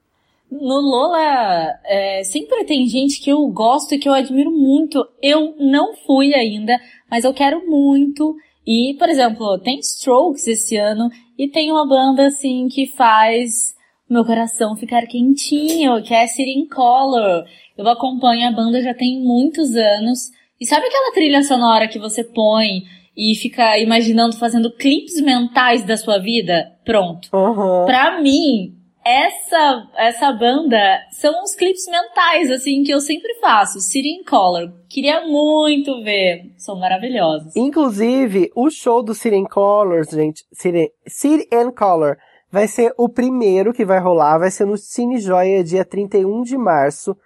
No 0.51 0.81
Lola, 0.81 1.79
é, 1.85 2.23
sempre 2.23 2.63
tem 2.65 2.87
gente 2.87 3.21
que 3.21 3.29
eu 3.29 3.47
gosto 3.47 3.93
e 3.93 3.99
que 3.99 4.09
eu 4.09 4.13
admiro 4.13 4.51
muito. 4.51 5.07
Eu 5.21 5.55
não 5.59 5.95
fui 5.95 6.33
ainda, 6.33 6.79
mas 7.09 7.23
eu 7.23 7.33
quero 7.33 7.67
muito. 7.67 8.35
E, 8.65 8.95
por 8.97 9.09
exemplo, 9.09 9.59
tem 9.59 9.79
Strokes 9.79 10.47
esse 10.47 10.75
ano 10.75 11.09
e 11.37 11.47
tem 11.47 11.71
uma 11.71 11.87
banda 11.87 12.27
assim 12.27 12.67
que 12.67 12.87
faz 12.87 13.75
meu 14.09 14.25
coração 14.25 14.75
ficar 14.75 15.05
quentinho, 15.05 16.01
que 16.01 16.13
é 16.13 16.25
City 16.25 16.67
Color. 16.67 17.45
Eu 17.77 17.87
acompanho 17.87 18.47
a 18.47 18.51
banda 18.51 18.81
já 18.81 18.93
tem 18.93 19.21
muitos 19.21 19.75
anos. 19.75 20.31
E 20.59 20.65
sabe 20.65 20.87
aquela 20.87 21.13
trilha 21.13 21.43
sonora 21.43 21.87
que 21.87 21.99
você 21.99 22.23
põe 22.23 22.83
e 23.15 23.35
fica 23.35 23.77
imaginando 23.77 24.35
fazendo 24.35 24.71
clipes 24.71 25.21
mentais 25.21 25.83
da 25.85 25.95
sua 25.95 26.17
vida? 26.17 26.73
Pronto. 26.83 27.29
Uhum. 27.31 27.85
Pra 27.85 28.19
mim, 28.19 28.78
essa, 29.09 29.89
essa 29.97 30.31
banda 30.33 30.77
são 31.11 31.33
uns 31.41 31.55
clipes 31.55 31.85
mentais, 31.87 32.51
assim, 32.51 32.83
que 32.83 32.93
eu 32.93 32.99
sempre 32.99 33.33
faço. 33.41 33.79
City 33.79 34.23
Color. 34.23 34.71
Queria 34.87 35.25
muito 35.25 36.03
ver. 36.03 36.51
São 36.57 36.79
maravilhosos. 36.79 37.55
Inclusive, 37.55 38.51
o 38.55 38.69
show 38.69 39.01
do 39.01 39.15
City 39.15 39.37
in 39.37 39.45
Colors, 39.45 40.09
gente, 40.09 40.45
City, 40.53 40.91
City 41.07 41.47
in 41.51 41.71
Color, 41.71 42.17
vai 42.51 42.67
ser 42.67 42.93
o 42.97 43.09
primeiro 43.09 43.73
que 43.73 43.85
vai 43.85 43.99
rolar, 43.99 44.37
vai 44.37 44.51
ser 44.51 44.65
no 44.65 44.77
Cine 44.77 45.19
Joia, 45.19 45.63
dia 45.63 45.83
31 45.83 46.43
de 46.43 46.57
março. 46.57 47.17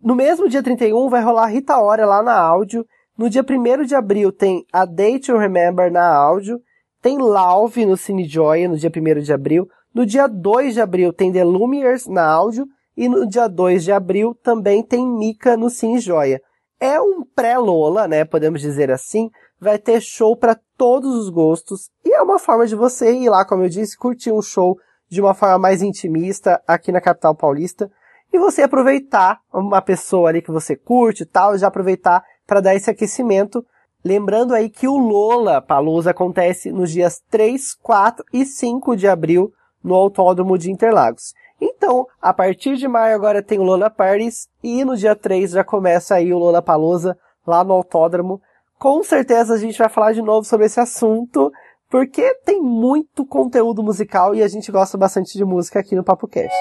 No 0.00 0.14
mesmo 0.14 0.48
dia 0.48 0.62
31 0.62 1.08
vai 1.08 1.22
rolar 1.22 1.46
Rita 1.46 1.78
Ora 1.78 2.06
lá 2.06 2.22
na 2.22 2.38
áudio. 2.38 2.86
No 3.16 3.28
dia 3.28 3.44
1 3.48 3.84
de 3.84 3.94
abril 3.94 4.30
tem 4.30 4.64
A 4.72 4.84
Day 4.84 5.18
to 5.18 5.36
Remember 5.36 5.90
na 5.90 6.14
áudio. 6.14 6.60
Tem 7.00 7.18
Lauve 7.18 7.84
no 7.86 7.96
Cine 7.96 8.24
Joy 8.24 8.68
no 8.68 8.76
dia 8.76 8.90
1 8.94 9.20
de 9.20 9.32
abril. 9.32 9.68
No 9.94 10.04
dia 10.04 10.26
2 10.26 10.74
de 10.74 10.80
abril 10.80 11.12
tem 11.12 11.32
The 11.32 11.44
Lumiers 11.44 12.08
na 12.08 12.26
áudio. 12.26 12.66
E 12.96 13.08
no 13.08 13.26
dia 13.26 13.48
2 13.48 13.84
de 13.84 13.92
abril 13.92 14.34
também 14.42 14.82
tem 14.82 15.06
Mika 15.06 15.56
no 15.56 15.70
Cine 15.70 15.98
Joia. 15.98 16.40
É 16.80 17.00
um 17.00 17.24
pré-Lola, 17.24 18.08
né? 18.08 18.24
Podemos 18.24 18.60
dizer 18.60 18.90
assim. 18.90 19.30
Vai 19.60 19.78
ter 19.78 20.00
show 20.00 20.36
para 20.36 20.58
todos 20.76 21.14
os 21.14 21.30
gostos. 21.30 21.90
E 22.04 22.12
é 22.12 22.20
uma 22.20 22.38
forma 22.38 22.66
de 22.66 22.74
você 22.74 23.12
ir 23.12 23.28
lá, 23.28 23.44
como 23.44 23.62
eu 23.62 23.68
disse, 23.68 23.96
curtir 23.96 24.32
um 24.32 24.42
show 24.42 24.76
de 25.08 25.20
uma 25.20 25.32
forma 25.32 25.58
mais 25.58 25.80
intimista 25.80 26.60
aqui 26.66 26.90
na 26.90 27.00
capital 27.00 27.34
paulista. 27.34 27.90
E 28.32 28.38
você 28.38 28.62
aproveitar 28.62 29.38
uma 29.52 29.80
pessoa 29.80 30.28
ali 30.28 30.42
que 30.42 30.50
você 30.50 30.74
curte 30.74 31.22
e 31.22 31.26
tal, 31.26 31.56
já 31.56 31.68
aproveitar 31.68 32.22
para 32.44 32.60
dar 32.60 32.74
esse 32.74 32.90
aquecimento. 32.90 33.64
Lembrando 34.04 34.54
aí 34.54 34.68
que 34.68 34.88
o 34.88 34.98
Lola 34.98 35.62
Palusa 35.62 36.10
acontece 36.10 36.72
nos 36.72 36.90
dias 36.90 37.22
3, 37.30 37.74
4 37.74 38.24
e 38.32 38.44
5 38.44 38.96
de 38.96 39.06
abril 39.06 39.52
no 39.84 39.94
Autódromo 39.94 40.56
de 40.56 40.72
Interlagos. 40.72 41.34
Então, 41.60 42.06
a 42.20 42.32
partir 42.32 42.76
de 42.76 42.88
maio 42.88 43.14
agora 43.14 43.42
tem 43.42 43.58
o 43.58 43.62
Lola 43.62 43.90
Paris 43.90 44.48
e 44.62 44.84
no 44.84 44.96
dia 44.96 45.14
3 45.14 45.52
já 45.52 45.62
começa 45.62 46.14
aí 46.14 46.32
o 46.32 46.38
Lola 46.38 46.62
Palusa 46.62 47.16
lá 47.46 47.62
no 47.62 47.74
Autódromo. 47.74 48.40
Com 48.78 49.02
certeza 49.02 49.54
a 49.54 49.58
gente 49.58 49.78
vai 49.78 49.88
falar 49.88 50.12
de 50.12 50.22
novo 50.22 50.44
sobre 50.44 50.66
esse 50.66 50.80
assunto, 50.80 51.52
porque 51.88 52.34
tem 52.44 52.60
muito 52.60 53.24
conteúdo 53.24 53.82
musical 53.82 54.34
e 54.34 54.42
a 54.42 54.48
gente 54.48 54.72
gosta 54.72 54.98
bastante 54.98 55.36
de 55.36 55.44
música 55.44 55.78
aqui 55.78 55.94
no 55.94 56.02
Papo 56.02 56.26
Cast. 56.26 56.56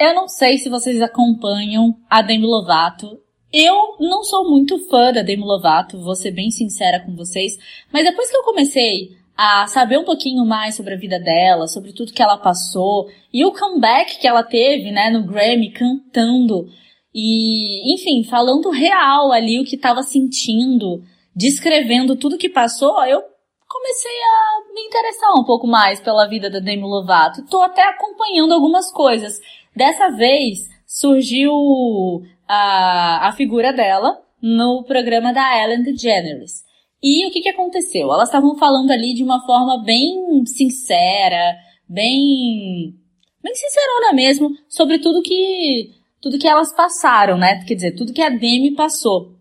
Eu 0.00 0.16
não 0.16 0.26
sei 0.26 0.58
se 0.58 0.68
vocês 0.68 1.00
acompanham 1.00 1.94
a 2.10 2.22
Demi 2.22 2.44
Lovato. 2.44 3.21
Eu 3.52 3.96
não 4.00 4.24
sou 4.24 4.48
muito 4.48 4.78
fã 4.88 5.12
da 5.12 5.20
Demi 5.22 5.44
Lovato, 5.44 6.02
vou 6.02 6.14
ser 6.14 6.30
bem 6.30 6.50
sincera 6.50 7.00
com 7.00 7.14
vocês, 7.14 7.58
mas 7.92 8.02
depois 8.02 8.30
que 8.30 8.36
eu 8.36 8.44
comecei 8.44 9.10
a 9.36 9.66
saber 9.66 9.98
um 9.98 10.04
pouquinho 10.04 10.44
mais 10.46 10.74
sobre 10.74 10.94
a 10.94 10.98
vida 10.98 11.20
dela, 11.20 11.68
sobre 11.68 11.92
tudo 11.92 12.12
que 12.12 12.22
ela 12.22 12.38
passou 12.38 13.10
e 13.30 13.44
o 13.44 13.52
comeback 13.52 14.18
que 14.18 14.26
ela 14.26 14.42
teve, 14.42 14.90
né, 14.90 15.10
no 15.10 15.26
Grammy 15.26 15.70
cantando 15.70 16.66
e, 17.14 17.92
enfim, 17.94 18.24
falando 18.24 18.70
real 18.70 19.30
ali 19.32 19.60
o 19.60 19.64
que 19.64 19.76
estava 19.76 20.02
sentindo, 20.02 21.02
descrevendo 21.36 22.16
tudo 22.16 22.38
que 22.38 22.48
passou, 22.48 23.04
eu 23.04 23.22
comecei 23.68 24.12
a 24.12 24.74
me 24.74 24.80
interessar 24.82 25.30
um 25.38 25.44
pouco 25.44 25.66
mais 25.66 26.00
pela 26.00 26.26
vida 26.26 26.48
da 26.48 26.58
Demi 26.58 26.84
Lovato. 26.84 27.44
Tô 27.50 27.60
até 27.60 27.82
acompanhando 27.86 28.54
algumas 28.54 28.90
coisas. 28.90 29.40
Dessa 29.76 30.08
vez 30.10 30.70
surgiu 30.86 31.52
a, 32.54 33.28
a 33.28 33.32
figura 33.32 33.72
dela 33.72 34.20
no 34.42 34.84
programa 34.84 35.32
da 35.32 35.64
Ellen 35.64 35.82
DeGeneres. 35.82 36.62
E 37.02 37.26
o 37.26 37.30
que, 37.30 37.40
que 37.40 37.48
aconteceu? 37.48 38.12
Elas 38.12 38.28
estavam 38.28 38.56
falando 38.58 38.90
ali 38.90 39.14
de 39.14 39.24
uma 39.24 39.44
forma 39.46 39.82
bem 39.82 40.44
sincera, 40.44 41.56
bem, 41.88 42.94
bem 43.42 43.54
sincerona 43.54 44.12
mesmo, 44.12 44.50
sobre 44.68 44.98
tudo 44.98 45.22
que, 45.22 45.94
tudo 46.20 46.38
que 46.38 46.46
elas 46.46 46.74
passaram, 46.76 47.38
né? 47.38 47.64
Quer 47.64 47.74
dizer, 47.74 47.92
tudo 47.92 48.12
que 48.12 48.20
a 48.20 48.28
Demi 48.28 48.74
passou. 48.74 49.32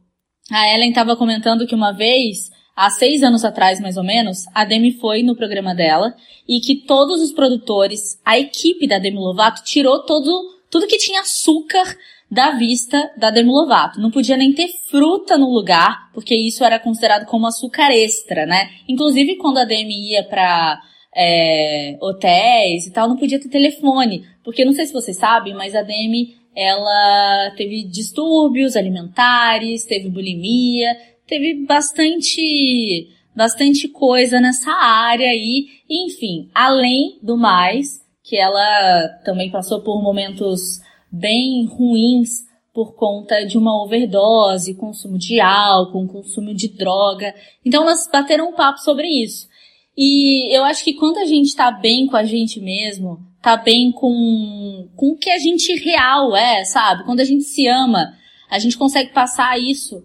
A 0.49 0.73
Ellen 0.73 0.89
estava 0.89 1.17
comentando 1.17 1.67
que 1.67 1.75
uma 1.75 1.91
vez 1.91 2.49
há 2.73 2.89
seis 2.89 3.23
anos 3.23 3.43
atrás, 3.43 3.81
mais 3.81 3.97
ou 3.97 4.03
menos, 4.05 4.45
a 4.55 4.63
Demi 4.63 4.93
foi 4.93 5.21
no 5.21 5.35
programa 5.35 5.75
dela 5.75 6.15
e 6.47 6.61
que 6.61 6.85
todos 6.87 7.21
os 7.21 7.33
produtores, 7.33 8.21
a 8.23 8.39
equipe 8.39 8.87
da 8.87 8.99
Demi 8.99 9.17
Lovato, 9.17 9.63
tirou 9.65 10.05
todo, 10.05 10.31
tudo 10.69 10.87
que 10.87 10.97
tinha 10.97 11.19
açúcar 11.19 11.85
da 12.31 12.51
vista 12.51 13.11
da 13.17 13.29
Demi 13.29 13.49
Lovato. 13.49 13.99
Não 13.99 14.09
podia 14.09 14.37
nem 14.37 14.53
ter 14.53 14.69
fruta 14.89 15.37
no 15.37 15.49
lugar, 15.49 16.09
porque 16.13 16.33
isso 16.33 16.63
era 16.63 16.79
considerado 16.79 17.25
como 17.25 17.45
açúcar 17.45 17.91
extra, 17.91 18.45
né? 18.45 18.69
Inclusive, 18.87 19.35
quando 19.35 19.57
a 19.57 19.65
Demi 19.65 20.11
ia 20.11 20.23
pra 20.23 20.79
é, 21.13 21.97
hotéis 21.99 22.87
e 22.87 22.91
tal, 22.91 23.09
não 23.09 23.17
podia 23.17 23.37
ter 23.37 23.49
telefone. 23.49 24.23
Porque 24.45 24.63
não 24.63 24.71
sei 24.71 24.85
se 24.85 24.93
vocês 24.93 25.17
sabem, 25.17 25.53
mas 25.53 25.75
a 25.75 25.81
Demi, 25.81 26.37
ela 26.55 27.51
teve 27.57 27.83
distúrbios 27.83 28.77
alimentares, 28.77 29.83
teve 29.83 30.09
bulimia, 30.09 30.95
teve 31.27 31.65
bastante, 31.65 33.09
bastante 33.35 33.89
coisa 33.89 34.39
nessa 34.39 34.71
área 34.71 35.27
aí. 35.27 35.67
Enfim, 35.89 36.49
além 36.55 37.19
do 37.21 37.35
mais, 37.35 37.99
que 38.23 38.37
ela 38.37 39.09
também 39.25 39.51
passou 39.51 39.81
por 39.81 40.01
momentos 40.01 40.79
bem 41.11 41.65
ruins 41.65 42.49
por 42.73 42.95
conta 42.95 43.45
de 43.45 43.57
uma 43.57 43.83
overdose, 43.83 44.75
consumo 44.75 45.17
de 45.17 45.41
álcool, 45.41 46.07
consumo 46.07 46.53
de 46.53 46.69
droga. 46.69 47.35
Então 47.65 47.83
elas 47.83 48.09
bateram 48.11 48.49
um 48.49 48.53
papo 48.53 48.79
sobre 48.79 49.07
isso. 49.07 49.49
E 49.97 50.55
eu 50.55 50.63
acho 50.63 50.83
que 50.83 50.93
quando 50.93 51.17
a 51.17 51.25
gente 51.25 51.55
tá 51.55 51.69
bem 51.69 52.07
com 52.07 52.15
a 52.15 52.23
gente 52.23 52.61
mesmo, 52.61 53.19
tá 53.41 53.57
bem 53.57 53.91
com, 53.91 54.87
com 54.95 55.09
o 55.09 55.17
que 55.17 55.29
a 55.29 55.37
gente 55.37 55.75
real 55.75 56.35
é, 56.35 56.63
sabe? 56.63 57.03
Quando 57.03 57.19
a 57.19 57.25
gente 57.25 57.43
se 57.43 57.67
ama, 57.67 58.13
a 58.49 58.57
gente 58.57 58.77
consegue 58.77 59.11
passar 59.11 59.59
isso 59.59 60.03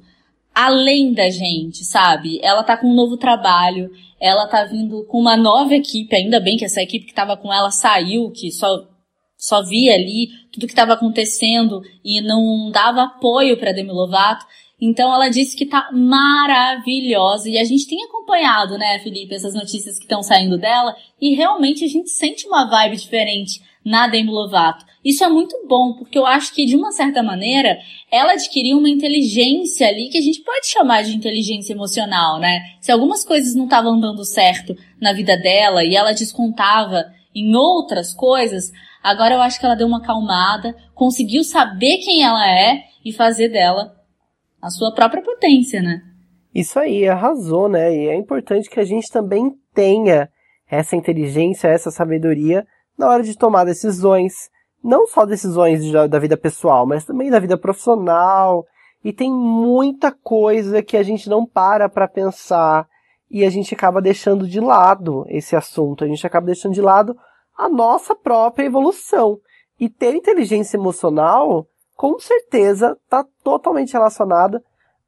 além 0.53 1.13
da 1.13 1.29
gente, 1.29 1.85
sabe? 1.85 2.41
Ela 2.43 2.65
tá 2.65 2.77
com 2.77 2.89
um 2.89 2.95
novo 2.95 3.17
trabalho, 3.17 3.91
ela 4.19 4.47
tá 4.47 4.65
vindo 4.65 5.05
com 5.05 5.21
uma 5.21 5.37
nova 5.37 5.75
equipe, 5.75 6.17
ainda 6.17 6.41
bem 6.41 6.57
que 6.57 6.65
essa 6.65 6.83
equipe 6.83 7.07
que 7.07 7.15
tava 7.15 7.37
com 7.37 7.53
ela 7.53 7.71
saiu, 7.71 8.31
que 8.31 8.51
só 8.51 8.89
só 9.47 9.63
via 9.63 9.95
ali 9.95 10.29
tudo 10.51 10.67
que 10.67 10.73
estava 10.73 10.95
acontecendo 10.95 11.81
e 12.05 12.21
não 12.21 12.69
dava 12.73 13.05
apoio 13.05 13.57
para 13.57 13.71
Demi 13.71 13.93
Lovato. 13.93 14.45
Então 14.81 15.15
ela 15.15 15.29
disse 15.29 15.57
que 15.57 15.65
tá 15.65 15.89
maravilhosa 15.93 17.49
e 17.49 17.57
a 17.57 17.63
gente 17.63 17.87
tem 17.87 18.03
acompanhado, 18.05 18.77
né, 18.77 18.99
Felipe, 18.99 19.35
essas 19.35 19.55
notícias 19.55 19.99
que 19.99 20.05
estão 20.05 20.21
saindo 20.21 20.59
dela 20.59 20.97
e 21.21 21.35
realmente 21.35 21.85
a 21.85 21.89
gente 21.89 22.11
sente 22.11 22.47
uma 22.47 22.69
vibe 22.69 22.97
diferente 22.97 23.63
na 23.85 24.09
Demi 24.09 24.31
Lovato. 24.31 24.85
Isso 25.05 25.23
é 25.23 25.29
muito 25.29 25.57
bom, 25.69 25.93
porque 25.93 26.19
eu 26.19 26.27
acho 26.27 26.53
que, 26.53 26.67
de 26.67 26.75
uma 26.75 26.91
certa 26.91 27.23
maneira, 27.23 27.79
ela 28.11 28.33
adquiriu 28.33 28.77
uma 28.79 28.91
inteligência 28.91 29.87
ali 29.87 30.09
que 30.09 30.19
a 30.19 30.21
gente 30.21 30.41
pode 30.41 30.67
chamar 30.67 31.05
de 31.05 31.15
inteligência 31.15 31.73
emocional, 31.73 32.41
né? 32.41 32.63
Se 32.81 32.91
algumas 32.91 33.25
coisas 33.25 33.55
não 33.55 33.67
estavam 33.67 34.01
dando 34.01 34.25
certo 34.25 34.77
na 35.01 35.13
vida 35.13 35.37
dela 35.37 35.85
e 35.85 35.95
ela 35.95 36.11
descontava 36.11 37.05
em 37.33 37.55
outras 37.55 38.13
coisas, 38.13 38.73
agora 39.07 39.35
eu 39.35 39.41
acho 39.41 39.61
que 39.61 39.65
ela 39.65 39.77
deu 39.77 39.87
uma 39.87 39.99
acalmada, 39.99 40.75
conseguiu 40.95 41.45
saber 41.45 41.99
quem 41.99 42.25
ela 42.25 42.45
é 42.51 42.83
e 43.05 43.13
fazer 43.13 43.49
dela 43.49 43.95
a 44.61 44.69
sua 44.69 44.93
própria 44.93 45.23
potência, 45.23 45.81
né? 45.81 46.03
Isso 46.53 46.79
aí, 46.79 47.07
arrasou, 47.07 47.69
né? 47.69 47.95
E 47.95 48.09
é 48.09 48.17
importante 48.17 48.69
que 48.69 48.81
a 48.81 48.85
gente 48.85 49.09
também 49.11 49.55
tenha 49.73 50.29
essa 50.69 50.97
inteligência, 50.97 51.69
essa 51.69 51.91
sabedoria 51.91 52.67
na 52.99 53.09
hora 53.09 53.23
de 53.23 53.37
tomar 53.37 53.65
decisões, 53.65 54.33
não 54.83 55.07
só 55.07 55.25
decisões 55.25 55.81
da 56.09 56.19
vida 56.19 56.37
pessoal, 56.37 56.87
mas 56.87 57.05
também 57.05 57.31
da 57.31 57.39
vida 57.39 57.57
profissional. 57.57 58.65
E 59.05 59.13
tem 59.13 59.31
muita 59.31 60.11
coisa 60.11 60.83
que 60.83 60.97
a 60.97 61.03
gente 61.03 61.29
não 61.29 61.47
para 61.47 61.89
para 61.89 62.09
pensar 62.09 62.89
e 63.31 63.45
a 63.45 63.51
gente 63.51 63.73
acaba 63.75 64.03
deixando 64.03 64.49
de 64.49 64.59
lado 64.59 65.25
esse 65.29 65.55
assunto. 65.55 66.03
A 66.03 66.09
gente 66.09 66.27
acaba 66.27 66.47
deixando 66.47 66.75
de 66.75 66.81
lado 66.81 67.17
a 67.57 67.69
nossa 67.69 68.15
própria 68.15 68.67
evolução. 68.67 69.39
E 69.79 69.89
ter 69.89 70.15
inteligência 70.15 70.77
emocional, 70.77 71.67
com 71.95 72.19
certeza, 72.19 72.97
está 73.05 73.25
totalmente 73.43 73.93
relacionada 73.93 74.63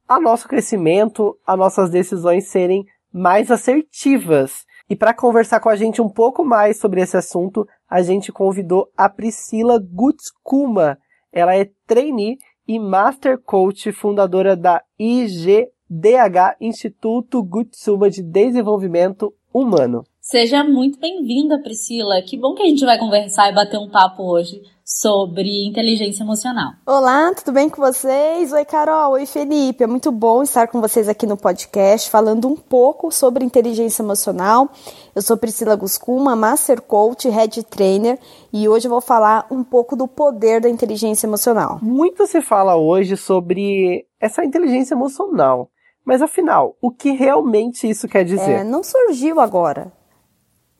ao 0.07 0.21
nosso 0.21 0.47
crescimento, 0.47 1.37
a 1.45 1.55
nossas 1.55 1.89
decisões 1.89 2.47
serem 2.47 2.85
mais 3.11 3.51
assertivas. 3.51 4.65
E 4.89 4.95
para 4.95 5.13
conversar 5.13 5.59
com 5.59 5.69
a 5.69 5.75
gente 5.75 6.01
um 6.01 6.09
pouco 6.09 6.43
mais 6.43 6.79
sobre 6.79 7.01
esse 7.01 7.15
assunto, 7.15 7.67
a 7.87 8.01
gente 8.01 8.31
convidou 8.31 8.89
a 8.97 9.07
Priscila 9.07 9.79
Gutskuma. 9.79 10.97
Ela 11.31 11.55
é 11.55 11.69
trainee 11.85 12.37
e 12.67 12.79
master 12.79 13.39
coach, 13.39 13.91
fundadora 13.91 14.55
da 14.55 14.81
IGDH, 14.97 16.55
Instituto 16.59 17.43
Gutsuma 17.43 18.09
de 18.09 18.23
Desenvolvimento 18.23 19.33
Humano. 19.53 20.03
Seja 20.29 20.63
muito 20.63 20.99
bem-vinda, 20.99 21.57
Priscila. 21.57 22.21
Que 22.21 22.37
bom 22.37 22.53
que 22.53 22.61
a 22.61 22.65
gente 22.67 22.85
vai 22.85 22.99
conversar 22.99 23.49
e 23.49 23.55
bater 23.55 23.79
um 23.79 23.89
papo 23.89 24.21
hoje 24.21 24.61
sobre 24.85 25.65
inteligência 25.65 26.21
emocional. 26.21 26.73
Olá, 26.85 27.33
tudo 27.33 27.51
bem 27.51 27.67
com 27.67 27.81
vocês? 27.81 28.53
Oi, 28.53 28.63
Carol. 28.63 29.13
Oi, 29.13 29.25
Felipe. 29.25 29.83
É 29.83 29.87
muito 29.87 30.11
bom 30.11 30.43
estar 30.43 30.67
com 30.67 30.79
vocês 30.79 31.09
aqui 31.09 31.25
no 31.25 31.35
podcast 31.35 32.11
falando 32.11 32.47
um 32.47 32.55
pouco 32.55 33.11
sobre 33.11 33.43
inteligência 33.43 34.03
emocional. 34.03 34.69
Eu 35.15 35.23
sou 35.23 35.35
Priscila 35.35 35.75
Guscuma, 35.75 36.35
Master 36.35 36.79
Coach, 36.79 37.27
Head 37.27 37.63
Trainer, 37.63 38.19
e 38.53 38.69
hoje 38.69 38.85
eu 38.85 38.91
vou 38.91 39.01
falar 39.01 39.47
um 39.49 39.63
pouco 39.63 39.95
do 39.95 40.07
poder 40.07 40.61
da 40.61 40.69
inteligência 40.69 41.25
emocional. 41.25 41.79
Muito 41.81 42.27
se 42.27 42.39
fala 42.39 42.75
hoje 42.75 43.17
sobre 43.17 44.05
essa 44.21 44.45
inteligência 44.45 44.93
emocional. 44.93 45.71
Mas 46.05 46.21
afinal, 46.21 46.77
o 46.79 46.91
que 46.91 47.13
realmente 47.13 47.89
isso 47.89 48.07
quer 48.07 48.23
dizer? 48.23 48.59
É, 48.59 48.63
não 48.63 48.83
surgiu 48.83 49.39
agora. 49.39 49.91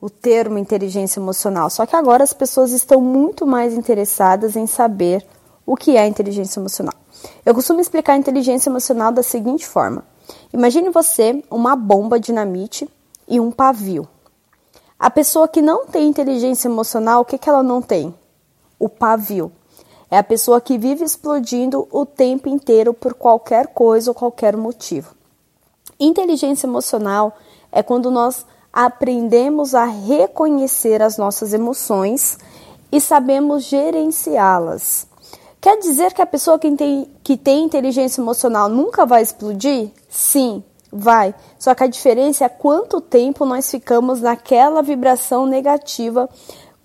O 0.00 0.08
termo 0.08 0.58
inteligência 0.58 1.20
emocional. 1.20 1.68
Só 1.68 1.84
que 1.84 1.94
agora 1.94 2.24
as 2.24 2.32
pessoas 2.32 2.72
estão 2.72 3.00
muito 3.00 3.46
mais 3.46 3.74
interessadas 3.74 4.56
em 4.56 4.66
saber 4.66 5.24
o 5.66 5.76
que 5.76 5.96
é 5.96 6.06
inteligência 6.06 6.58
emocional. 6.58 6.94
Eu 7.44 7.54
costumo 7.54 7.80
explicar 7.80 8.14
a 8.14 8.16
inteligência 8.16 8.70
emocional 8.70 9.12
da 9.12 9.22
seguinte 9.22 9.66
forma: 9.66 10.04
imagine 10.52 10.90
você 10.90 11.44
uma 11.50 11.76
bomba 11.76 12.18
dinamite 12.18 12.88
e 13.28 13.38
um 13.38 13.50
pavio. 13.50 14.08
A 14.98 15.10
pessoa 15.10 15.48
que 15.48 15.62
não 15.62 15.86
tem 15.86 16.08
inteligência 16.08 16.68
emocional, 16.68 17.22
o 17.22 17.24
que, 17.24 17.38
que 17.38 17.48
ela 17.48 17.62
não 17.62 17.80
tem? 17.80 18.14
O 18.78 18.88
pavio. 18.88 19.50
É 20.10 20.18
a 20.18 20.24
pessoa 20.24 20.60
que 20.60 20.76
vive 20.76 21.04
explodindo 21.04 21.86
o 21.90 22.04
tempo 22.04 22.48
inteiro 22.48 22.92
por 22.92 23.14
qualquer 23.14 23.68
coisa 23.68 24.10
ou 24.10 24.14
qualquer 24.14 24.56
motivo. 24.56 25.14
Inteligência 25.98 26.66
emocional 26.66 27.36
é 27.70 27.82
quando 27.82 28.10
nós 28.10 28.44
aprendemos 28.72 29.74
a 29.74 29.84
reconhecer 29.84 31.02
as 31.02 31.16
nossas 31.16 31.52
emoções 31.52 32.38
e 32.92 33.00
sabemos 33.00 33.64
gerenciá-las. 33.64 35.06
Quer 35.60 35.78
dizer 35.78 36.14
que 36.14 36.22
a 36.22 36.26
pessoa 36.26 36.58
que 36.58 36.70
tem, 36.74 37.10
que 37.22 37.36
tem 37.36 37.64
inteligência 37.64 38.20
emocional 38.20 38.68
nunca 38.68 39.04
vai 39.04 39.22
explodir? 39.22 39.90
Sim, 40.08 40.64
vai. 40.90 41.34
Só 41.58 41.74
que 41.74 41.84
a 41.84 41.88
diferença 41.88 42.44
é 42.44 42.48
quanto 42.48 43.00
tempo 43.00 43.44
nós 43.44 43.70
ficamos 43.70 44.20
naquela 44.20 44.82
vibração 44.82 45.46
negativa 45.46 46.28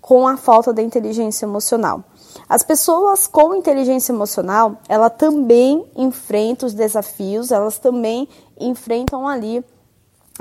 com 0.00 0.28
a 0.28 0.36
falta 0.36 0.72
da 0.72 0.82
inteligência 0.82 1.46
emocional. 1.46 2.04
As 2.48 2.62
pessoas 2.62 3.26
com 3.26 3.54
inteligência 3.54 4.12
emocional, 4.12 4.76
ela 4.88 5.08
também 5.08 5.84
enfrentam 5.96 6.66
os 6.66 6.74
desafios, 6.74 7.50
elas 7.50 7.78
também 7.78 8.28
enfrentam 8.60 9.26
ali 9.26 9.64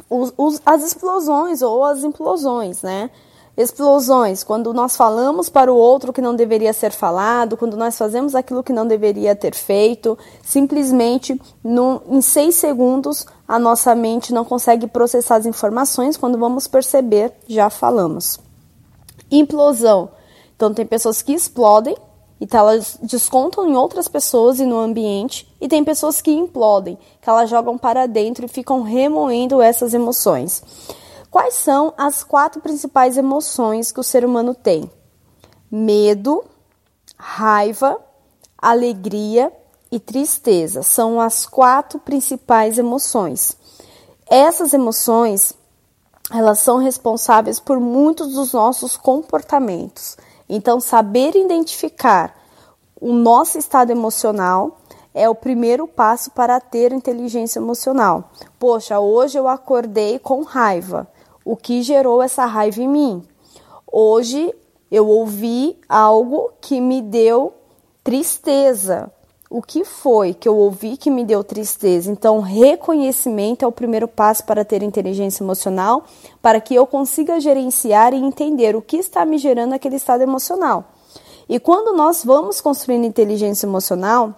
os, 0.09 0.33
os, 0.37 0.61
as 0.65 0.83
explosões 0.83 1.61
ou 1.61 1.83
as 1.83 2.03
implosões, 2.03 2.81
né? 2.81 3.09
Explosões, 3.57 4.43
quando 4.43 4.73
nós 4.73 4.97
falamos 4.97 5.47
para 5.47 5.71
o 5.71 5.77
outro 5.77 6.11
que 6.11 6.21
não 6.21 6.35
deveria 6.35 6.73
ser 6.73 6.91
falado, 6.91 7.55
quando 7.55 7.77
nós 7.77 7.97
fazemos 7.97 8.35
aquilo 8.35 8.61
que 8.61 8.73
não 8.73 8.85
deveria 8.85 9.33
ter 9.33 9.55
feito, 9.55 10.17
simplesmente 10.43 11.39
em 11.63 12.21
seis 12.21 12.55
segundos 12.55 13.25
a 13.47 13.57
nossa 13.57 13.95
mente 13.95 14.33
não 14.33 14.43
consegue 14.43 14.87
processar 14.87 15.37
as 15.37 15.45
informações, 15.45 16.17
quando 16.17 16.37
vamos 16.37 16.67
perceber, 16.67 17.31
já 17.47 17.69
falamos. 17.69 18.37
Implosão. 19.31 20.09
Então, 20.53 20.73
tem 20.73 20.85
pessoas 20.85 21.21
que 21.21 21.33
explodem 21.33 21.95
então 22.39 22.59
elas 22.59 22.97
descontam 23.01 23.67
em 23.67 23.75
outras 23.75 24.07
pessoas 24.07 24.59
e 24.59 24.65
no 24.65 24.79
ambiente, 24.79 25.47
e 25.65 25.67
tem 25.67 25.83
pessoas 25.83 26.21
que 26.21 26.29
implodem, 26.29 26.95
que 27.19 27.27
elas 27.27 27.49
jogam 27.49 27.75
para 27.75 28.05
dentro 28.05 28.45
e 28.45 28.47
ficam 28.47 28.83
remoendo 28.83 29.63
essas 29.63 29.95
emoções. 29.95 30.61
Quais 31.31 31.55
são 31.55 31.91
as 31.97 32.23
quatro 32.23 32.61
principais 32.61 33.17
emoções 33.17 33.91
que 33.91 33.99
o 33.99 34.03
ser 34.03 34.23
humano 34.23 34.53
tem? 34.53 34.87
Medo, 35.71 36.43
raiva, 37.17 37.99
alegria 38.55 39.51
e 39.91 39.99
tristeza 39.99 40.83
são 40.83 41.19
as 41.19 41.47
quatro 41.47 41.97
principais 41.97 42.77
emoções. 42.77 43.57
Essas 44.29 44.71
emoções, 44.71 45.51
elas 46.31 46.59
são 46.59 46.77
responsáveis 46.77 47.59
por 47.59 47.79
muitos 47.79 48.33
dos 48.33 48.53
nossos 48.53 48.95
comportamentos. 48.95 50.15
Então, 50.47 50.79
saber 50.79 51.35
identificar 51.35 52.35
o 53.01 53.11
nosso 53.11 53.57
estado 53.57 53.89
emocional 53.89 54.77
é 55.15 55.29
o 55.29 55.33
primeiro 55.33 55.87
passo 55.87 56.29
para 56.31 56.59
ter 56.59 56.91
inteligência 56.91 57.57
emocional. 57.57 58.31
Poxa, 58.59 58.99
hoje 58.99 59.39
eu 59.39 59.47
acordei 59.47 60.19
com 60.19 60.43
raiva. 60.43 61.07
O 61.45 61.55
que 61.55 61.81
gerou 61.81 62.21
essa 62.21 62.45
raiva 62.45 62.81
em 62.81 62.87
mim? 62.89 63.23
Hoje 63.89 64.53
eu 64.91 65.07
ouvi 65.07 65.79
algo 65.87 66.51
que 66.59 66.81
me 66.81 67.01
deu 67.01 67.53
tristeza. 68.03 69.09
O 69.49 69.61
que 69.61 69.85
foi 69.85 70.33
que 70.33 70.49
eu 70.49 70.57
ouvi 70.57 70.97
que 70.97 71.09
me 71.09 71.23
deu 71.23 71.43
tristeza? 71.45 72.11
Então, 72.11 72.41
reconhecimento 72.41 73.63
é 73.63 73.67
o 73.67 73.71
primeiro 73.71 74.07
passo 74.07 74.43
para 74.43 74.65
ter 74.65 74.83
inteligência 74.83 75.43
emocional, 75.43 76.03
para 76.41 76.59
que 76.59 76.75
eu 76.75 76.85
consiga 76.85 77.39
gerenciar 77.39 78.13
e 78.13 78.17
entender 78.17 78.75
o 78.75 78.81
que 78.81 78.97
está 78.97 79.23
me 79.23 79.37
gerando 79.37 79.73
aquele 79.73 79.95
estado 79.95 80.23
emocional. 80.23 80.83
E 81.47 81.57
quando 81.57 81.95
nós 81.95 82.25
vamos 82.25 82.59
construindo 82.59 83.05
inteligência 83.05 83.65
emocional, 83.65 84.33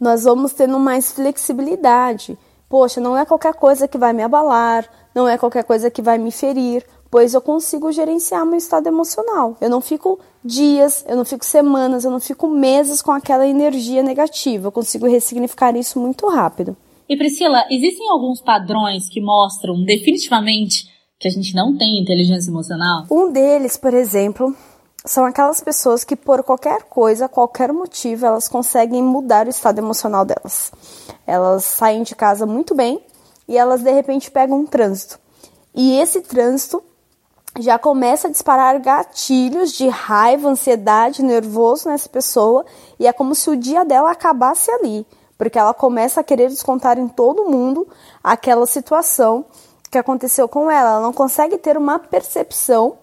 nós 0.00 0.24
vamos 0.24 0.52
tendo 0.52 0.78
mais 0.78 1.12
flexibilidade. 1.12 2.38
Poxa, 2.68 3.00
não 3.00 3.16
é 3.16 3.24
qualquer 3.24 3.54
coisa 3.54 3.88
que 3.88 3.98
vai 3.98 4.12
me 4.12 4.22
abalar, 4.22 4.88
não 5.14 5.26
é 5.26 5.38
qualquer 5.38 5.64
coisa 5.64 5.90
que 5.90 6.02
vai 6.02 6.18
me 6.18 6.30
ferir, 6.30 6.84
pois 7.10 7.34
eu 7.34 7.40
consigo 7.40 7.90
gerenciar 7.90 8.44
meu 8.44 8.58
estado 8.58 8.86
emocional. 8.86 9.56
Eu 9.60 9.70
não 9.70 9.80
fico 9.80 10.18
dias, 10.44 11.04
eu 11.08 11.16
não 11.16 11.24
fico 11.24 11.44
semanas, 11.44 12.04
eu 12.04 12.10
não 12.10 12.20
fico 12.20 12.46
meses 12.48 13.00
com 13.00 13.10
aquela 13.10 13.46
energia 13.46 14.02
negativa. 14.02 14.68
Eu 14.68 14.72
consigo 14.72 15.06
ressignificar 15.06 15.74
isso 15.76 15.98
muito 15.98 16.28
rápido. 16.28 16.76
E 17.08 17.16
Priscila, 17.16 17.64
existem 17.70 18.08
alguns 18.10 18.40
padrões 18.40 19.08
que 19.08 19.20
mostram 19.20 19.82
definitivamente 19.82 20.86
que 21.18 21.26
a 21.26 21.30
gente 21.30 21.54
não 21.54 21.76
tem 21.76 21.98
inteligência 21.98 22.50
emocional? 22.50 23.06
Um 23.10 23.32
deles, 23.32 23.76
por 23.76 23.92
exemplo, 23.92 24.54
são 25.08 25.24
aquelas 25.24 25.62
pessoas 25.62 26.04
que 26.04 26.14
por 26.14 26.42
qualquer 26.42 26.82
coisa, 26.82 27.30
qualquer 27.30 27.72
motivo, 27.72 28.26
elas 28.26 28.46
conseguem 28.46 29.02
mudar 29.02 29.46
o 29.46 29.50
estado 29.50 29.78
emocional 29.78 30.22
delas. 30.22 30.70
Elas 31.26 31.64
saem 31.64 32.02
de 32.02 32.14
casa 32.14 32.44
muito 32.44 32.74
bem 32.74 33.02
e 33.48 33.56
elas 33.56 33.82
de 33.82 33.90
repente 33.90 34.30
pegam 34.30 34.60
um 34.60 34.66
trânsito. 34.66 35.18
E 35.74 35.98
esse 35.98 36.20
trânsito 36.20 36.84
já 37.58 37.78
começa 37.78 38.28
a 38.28 38.30
disparar 38.30 38.78
gatilhos 38.82 39.72
de 39.72 39.88
raiva, 39.88 40.50
ansiedade, 40.50 41.22
nervoso 41.22 41.88
nessa 41.88 42.08
pessoa 42.10 42.66
e 43.00 43.06
é 43.06 43.12
como 43.12 43.34
se 43.34 43.48
o 43.48 43.56
dia 43.56 43.86
dela 43.86 44.10
acabasse 44.10 44.70
ali, 44.70 45.06
porque 45.38 45.58
ela 45.58 45.72
começa 45.72 46.20
a 46.20 46.24
querer 46.24 46.50
descontar 46.50 46.98
em 46.98 47.08
todo 47.08 47.46
mundo 47.46 47.88
aquela 48.22 48.66
situação 48.66 49.46
que 49.90 49.96
aconteceu 49.96 50.46
com 50.46 50.70
ela. 50.70 50.90
Ela 50.90 51.00
não 51.00 51.14
consegue 51.14 51.56
ter 51.56 51.78
uma 51.78 51.98
percepção 51.98 52.98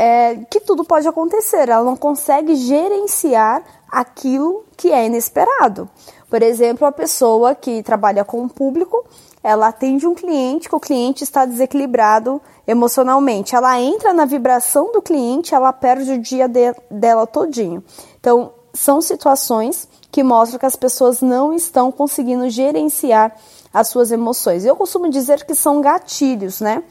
é, 0.00 0.46
que 0.48 0.60
tudo 0.60 0.82
pode 0.82 1.06
acontecer, 1.06 1.68
ela 1.68 1.84
não 1.84 1.94
consegue 1.94 2.54
gerenciar 2.54 3.62
aquilo 3.86 4.64
que 4.74 4.90
é 4.90 5.04
inesperado. 5.04 5.90
Por 6.30 6.42
exemplo, 6.42 6.86
a 6.86 6.92
pessoa 6.92 7.54
que 7.54 7.82
trabalha 7.82 8.24
com 8.24 8.42
o 8.42 8.48
público, 8.48 9.04
ela 9.42 9.68
atende 9.68 10.06
um 10.06 10.14
cliente 10.14 10.70
que 10.70 10.74
o 10.74 10.80
cliente 10.80 11.22
está 11.22 11.44
desequilibrado 11.44 12.40
emocionalmente. 12.66 13.54
Ela 13.54 13.78
entra 13.78 14.14
na 14.14 14.24
vibração 14.24 14.90
do 14.90 15.02
cliente, 15.02 15.54
ela 15.54 15.70
perde 15.70 16.12
o 16.12 16.18
dia 16.18 16.48
de, 16.48 16.74
dela 16.90 17.26
todinho. 17.26 17.84
Então, 18.18 18.52
são 18.72 19.02
situações 19.02 19.86
que 20.10 20.22
mostram 20.22 20.58
que 20.58 20.64
as 20.64 20.76
pessoas 20.76 21.20
não 21.20 21.52
estão 21.52 21.92
conseguindo 21.92 22.48
gerenciar 22.48 23.36
as 23.70 23.88
suas 23.88 24.10
emoções. 24.10 24.64
Eu 24.64 24.76
costumo 24.76 25.10
dizer 25.10 25.44
que 25.44 25.54
são 25.54 25.82
gatilhos, 25.82 26.58
né? 26.58 26.84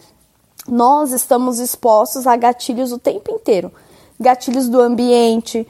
Nós 0.67 1.11
estamos 1.11 1.59
expostos 1.59 2.27
a 2.27 2.35
gatilhos 2.35 2.91
o 2.91 2.99
tempo 2.99 3.31
inteiro. 3.31 3.71
Gatilhos 4.19 4.67
do 4.67 4.81
ambiente, 4.81 5.67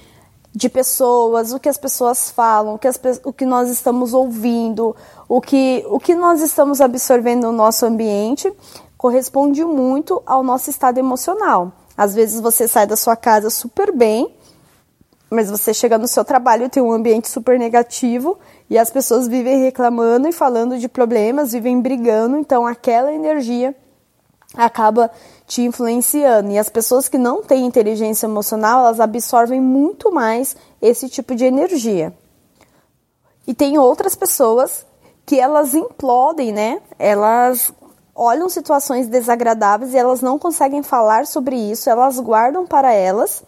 de 0.54 0.68
pessoas, 0.68 1.54
o 1.54 1.60
que 1.60 1.70
as 1.70 1.78
pessoas 1.78 2.32
falam, 2.32 2.76
o 2.76 2.80
que, 2.80 2.88
as, 2.88 3.00
o 3.24 3.32
que 3.32 3.46
nós 3.46 3.70
estamos 3.70 4.14
ouvindo, 4.14 4.96
o 5.28 5.40
que, 5.40 5.86
o 5.88 6.00
que 6.00 6.16
nós 6.16 6.42
estamos 6.42 6.82
absorvendo 6.82 7.44
no 7.44 7.54
nosso 7.54 7.86
ambiente, 7.86 8.52
corresponde 8.98 9.64
muito 9.64 10.22
ao 10.26 10.44
nosso 10.44 10.70
estado 10.70 10.98
emocional. 10.98 11.72
Às 11.96 12.16
vezes 12.16 12.42
você 12.42 12.68
sai 12.68 12.88
da 12.88 12.96
sua 12.96 13.16
casa 13.16 13.50
super 13.50 13.96
bem, 13.96 14.34
mas 15.30 15.50
você 15.50 15.74
chega 15.74 15.98
no 15.98 16.08
seu 16.08 16.26
trabalho 16.26 16.66
e 16.66 16.70
tem 16.70 16.82
um 16.82 16.92
ambiente 16.92 17.30
super 17.30 17.60
negativo 17.60 18.40
e 18.70 18.78
as 18.78 18.90
pessoas 18.90 19.28
vivem 19.28 19.62
reclamando 19.62 20.28
e 20.28 20.32
falando 20.32 20.80
de 20.80 20.90
problemas, 20.90 21.52
vivem 21.52 21.80
brigando, 21.80 22.38
então 22.38 22.66
aquela 22.66 23.14
energia 23.14 23.76
acaba 24.56 25.12
te 25.46 25.62
influenciando. 25.62 26.52
E 26.52 26.58
as 26.58 26.70
pessoas 26.70 27.08
que 27.08 27.18
não 27.18 27.42
têm 27.44 27.66
inteligência 27.66 28.26
emocional, 28.26 28.82
elas 28.82 29.00
absorvem 29.00 29.62
muito 29.62 30.12
mais 30.12 30.56
esse 30.82 31.10
tipo 31.10 31.36
de 31.36 31.46
energia. 31.46 32.14
E 33.48 33.54
tem 33.54 33.78
outras 33.78 34.16
pessoas 34.16 34.86
que 35.26 35.40
elas 35.40 35.74
implodem, 35.74 36.52
né? 36.52 36.82
Elas 36.98 37.72
olham 38.16 38.50
situações 38.50 39.08
desagradáveis 39.08 39.94
e 39.94 39.98
elas 39.98 40.22
não 40.22 40.38
conseguem 40.38 40.84
falar 40.84 41.26
sobre 41.26 41.56
isso, 41.56 41.90
elas 41.90 42.20
guardam 42.20 42.68
para 42.68 42.92
elas 42.92 43.44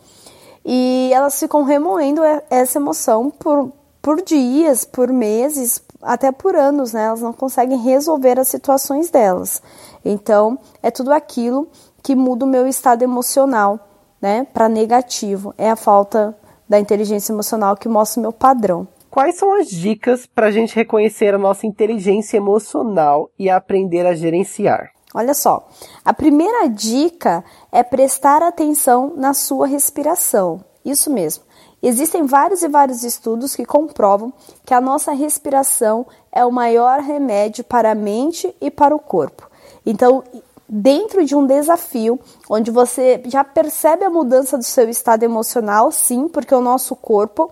e 0.63 1.11
elas 1.13 1.37
ficam 1.39 1.63
remoendo 1.63 2.21
essa 2.49 2.77
emoção 2.77 3.29
por, 3.29 3.71
por 4.01 4.21
dias, 4.21 4.85
por 4.85 5.11
meses, 5.11 5.81
até 6.01 6.31
por 6.31 6.55
anos, 6.55 6.93
né? 6.93 7.05
Elas 7.05 7.21
não 7.21 7.33
conseguem 7.33 7.77
resolver 7.77 8.39
as 8.39 8.47
situações 8.47 9.09
delas. 9.09 9.61
Então, 10.03 10.57
é 10.81 10.89
tudo 10.89 11.11
aquilo 11.11 11.67
que 12.01 12.15
muda 12.15 12.45
o 12.45 12.47
meu 12.47 12.67
estado 12.67 13.03
emocional, 13.03 13.79
né, 14.21 14.45
para 14.53 14.69
negativo. 14.69 15.53
É 15.57 15.69
a 15.69 15.75
falta 15.75 16.35
da 16.67 16.79
inteligência 16.79 17.33
emocional 17.33 17.75
que 17.75 17.89
mostra 17.89 18.19
o 18.19 18.21
meu 18.21 18.31
padrão. 18.31 18.87
Quais 19.09 19.35
são 19.35 19.53
as 19.53 19.67
dicas 19.67 20.25
para 20.25 20.47
a 20.47 20.51
gente 20.51 20.73
reconhecer 20.73 21.35
a 21.35 21.37
nossa 21.37 21.67
inteligência 21.67 22.37
emocional 22.37 23.29
e 23.37 23.49
aprender 23.49 24.05
a 24.05 24.15
gerenciar? 24.15 24.91
Olha 25.13 25.33
só, 25.33 25.67
a 26.05 26.13
primeira 26.13 26.69
dica 26.69 27.43
é 27.69 27.83
prestar 27.83 28.41
atenção 28.41 29.13
na 29.17 29.33
sua 29.33 29.67
respiração. 29.67 30.63
Isso 30.85 31.11
mesmo. 31.11 31.43
Existem 31.83 32.25
vários 32.25 32.63
e 32.63 32.69
vários 32.69 33.03
estudos 33.03 33.53
que 33.53 33.65
comprovam 33.65 34.31
que 34.65 34.73
a 34.73 34.79
nossa 34.79 35.11
respiração 35.11 36.07
é 36.31 36.45
o 36.45 36.51
maior 36.51 37.01
remédio 37.01 37.65
para 37.65 37.91
a 37.91 37.95
mente 37.95 38.55
e 38.61 38.71
para 38.71 38.95
o 38.95 38.99
corpo. 38.99 39.50
Então, 39.85 40.23
dentro 40.67 41.25
de 41.25 41.35
um 41.35 41.45
desafio 41.45 42.19
onde 42.49 42.71
você 42.71 43.21
já 43.25 43.43
percebe 43.43 44.05
a 44.05 44.09
mudança 44.09 44.57
do 44.57 44.63
seu 44.63 44.89
estado 44.89 45.23
emocional, 45.23 45.91
sim, 45.91 46.27
porque 46.27 46.55
o 46.55 46.61
nosso 46.61 46.95
corpo 46.95 47.51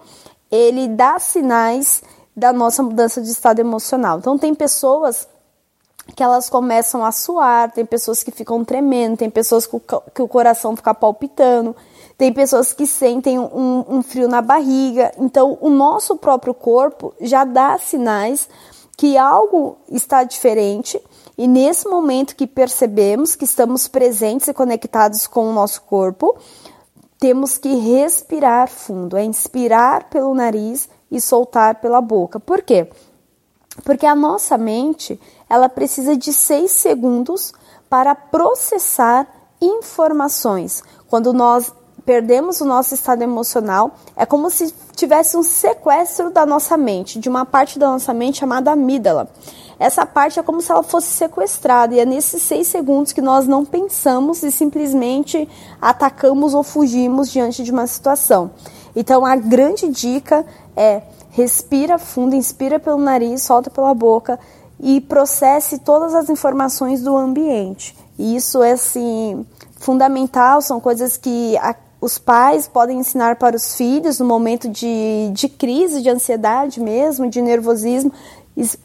ele 0.51 0.87
dá 0.87 1.19
sinais 1.19 2.01
da 2.35 2.53
nossa 2.53 2.81
mudança 2.81 3.21
de 3.21 3.29
estado 3.29 3.59
emocional. 3.59 4.19
Então, 4.19 4.37
tem 4.37 4.53
pessoas 4.55 5.27
que 6.15 6.23
elas 6.23 6.49
começam 6.49 7.03
a 7.03 7.11
suar, 7.11 7.71
tem 7.71 7.85
pessoas 7.85 8.23
que 8.23 8.31
ficam 8.31 8.63
tremendo, 8.63 9.17
tem 9.17 9.29
pessoas 9.29 9.67
que 9.67 10.21
o, 10.21 10.27
coração 10.27 10.75
fica 10.75 10.93
palpitando, 10.93 11.75
tem 12.17 12.33
pessoas 12.33 12.73
que 12.73 12.85
sentem 12.85 13.39
um, 13.39 13.85
um 13.87 14.01
frio 14.01 14.27
na 14.27 14.41
barriga. 14.41 15.11
Então, 15.17 15.57
o 15.61 15.69
nosso 15.69 16.17
próprio 16.17 16.53
corpo 16.53 17.13
já 17.21 17.43
dá 17.43 17.77
sinais 17.77 18.49
que 18.97 19.17
algo 19.17 19.77
está 19.89 20.23
diferente 20.23 21.01
e 21.39 21.47
nesse 21.47 21.87
momento 21.87 22.35
que 22.35 22.45
percebemos 22.45 23.33
que 23.33 23.45
estamos 23.45 23.87
presentes 23.87 24.49
e 24.49 24.53
conectados 24.53 25.25
com 25.25 25.49
o 25.49 25.53
nosso 25.53 25.83
corpo, 25.83 26.37
temos 27.17 27.57
que 27.57 27.75
respirar 27.75 28.67
fundo, 28.67 29.15
é 29.15 29.23
inspirar 29.23 30.09
pelo 30.09 30.35
nariz 30.35 30.89
e 31.09 31.21
soltar 31.21 31.75
pela 31.75 32.01
boca. 32.01 32.41
Por 32.41 32.61
quê? 32.61 32.89
Porque 33.85 34.05
a 34.05 34.13
nossa 34.13 34.57
mente, 34.57 35.17
ela 35.49 35.69
precisa 35.69 36.17
de 36.17 36.33
seis 36.33 36.71
segundos 36.71 37.53
para 37.89 38.13
processar 38.13 39.25
informações. 39.61 40.83
Quando 41.07 41.31
nós 41.31 41.71
perdemos 42.05 42.59
o 42.59 42.65
nosso 42.65 42.93
estado 42.93 43.21
emocional, 43.21 43.95
é 44.13 44.25
como 44.25 44.49
se 44.49 44.73
tivesse 44.93 45.37
um 45.37 45.43
sequestro 45.43 46.31
da 46.31 46.45
nossa 46.45 46.75
mente, 46.75 47.17
de 47.17 47.29
uma 47.29 47.45
parte 47.45 47.79
da 47.79 47.87
nossa 47.87 48.13
mente 48.13 48.39
chamada 48.39 48.71
amígdala. 48.71 49.29
Essa 49.79 50.05
parte 50.05 50.39
é 50.39 50.43
como 50.43 50.61
se 50.61 50.71
ela 50.71 50.83
fosse 50.83 51.07
sequestrada, 51.07 51.95
e 51.95 51.99
é 51.99 52.05
nesses 52.05 52.43
seis 52.43 52.67
segundos 52.67 53.13
que 53.13 53.21
nós 53.21 53.47
não 53.47 53.63
pensamos 53.63 54.43
e 54.43 54.51
simplesmente 54.51 55.47
atacamos 55.81 56.53
ou 56.53 56.63
fugimos 56.63 57.31
diante 57.31 57.63
de 57.63 57.71
uma 57.71 57.87
situação. 57.87 58.51
Então, 58.93 59.25
a 59.25 59.37
grande 59.37 59.87
dica 59.87 60.45
é 60.75 61.01
respira 61.31 61.97
fundo, 61.97 62.35
inspira 62.35 62.79
pelo 62.79 62.97
nariz, 62.97 63.43
solta 63.43 63.69
pela 63.69 63.93
boca 63.93 64.37
e 64.79 64.99
processe 64.99 65.79
todas 65.79 66.13
as 66.13 66.29
informações 66.29 67.01
do 67.01 67.15
ambiente. 67.15 67.95
E 68.17 68.35
isso 68.35 68.61
é 68.61 68.73
assim 68.73 69.45
fundamental, 69.77 70.61
são 70.61 70.81
coisas 70.81 71.15
que 71.15 71.57
a 71.59 71.73
os 72.01 72.17
pais 72.17 72.67
podem 72.67 72.99
ensinar 72.99 73.35
para 73.35 73.55
os 73.55 73.75
filhos 73.75 74.19
no 74.19 74.25
momento 74.25 74.69
de, 74.69 75.29
de 75.33 75.49
crise, 75.49 76.01
de 76.01 76.09
ansiedade 76.09 76.79
mesmo, 76.79 77.29
de 77.29 77.41
nervosismo, 77.41 78.11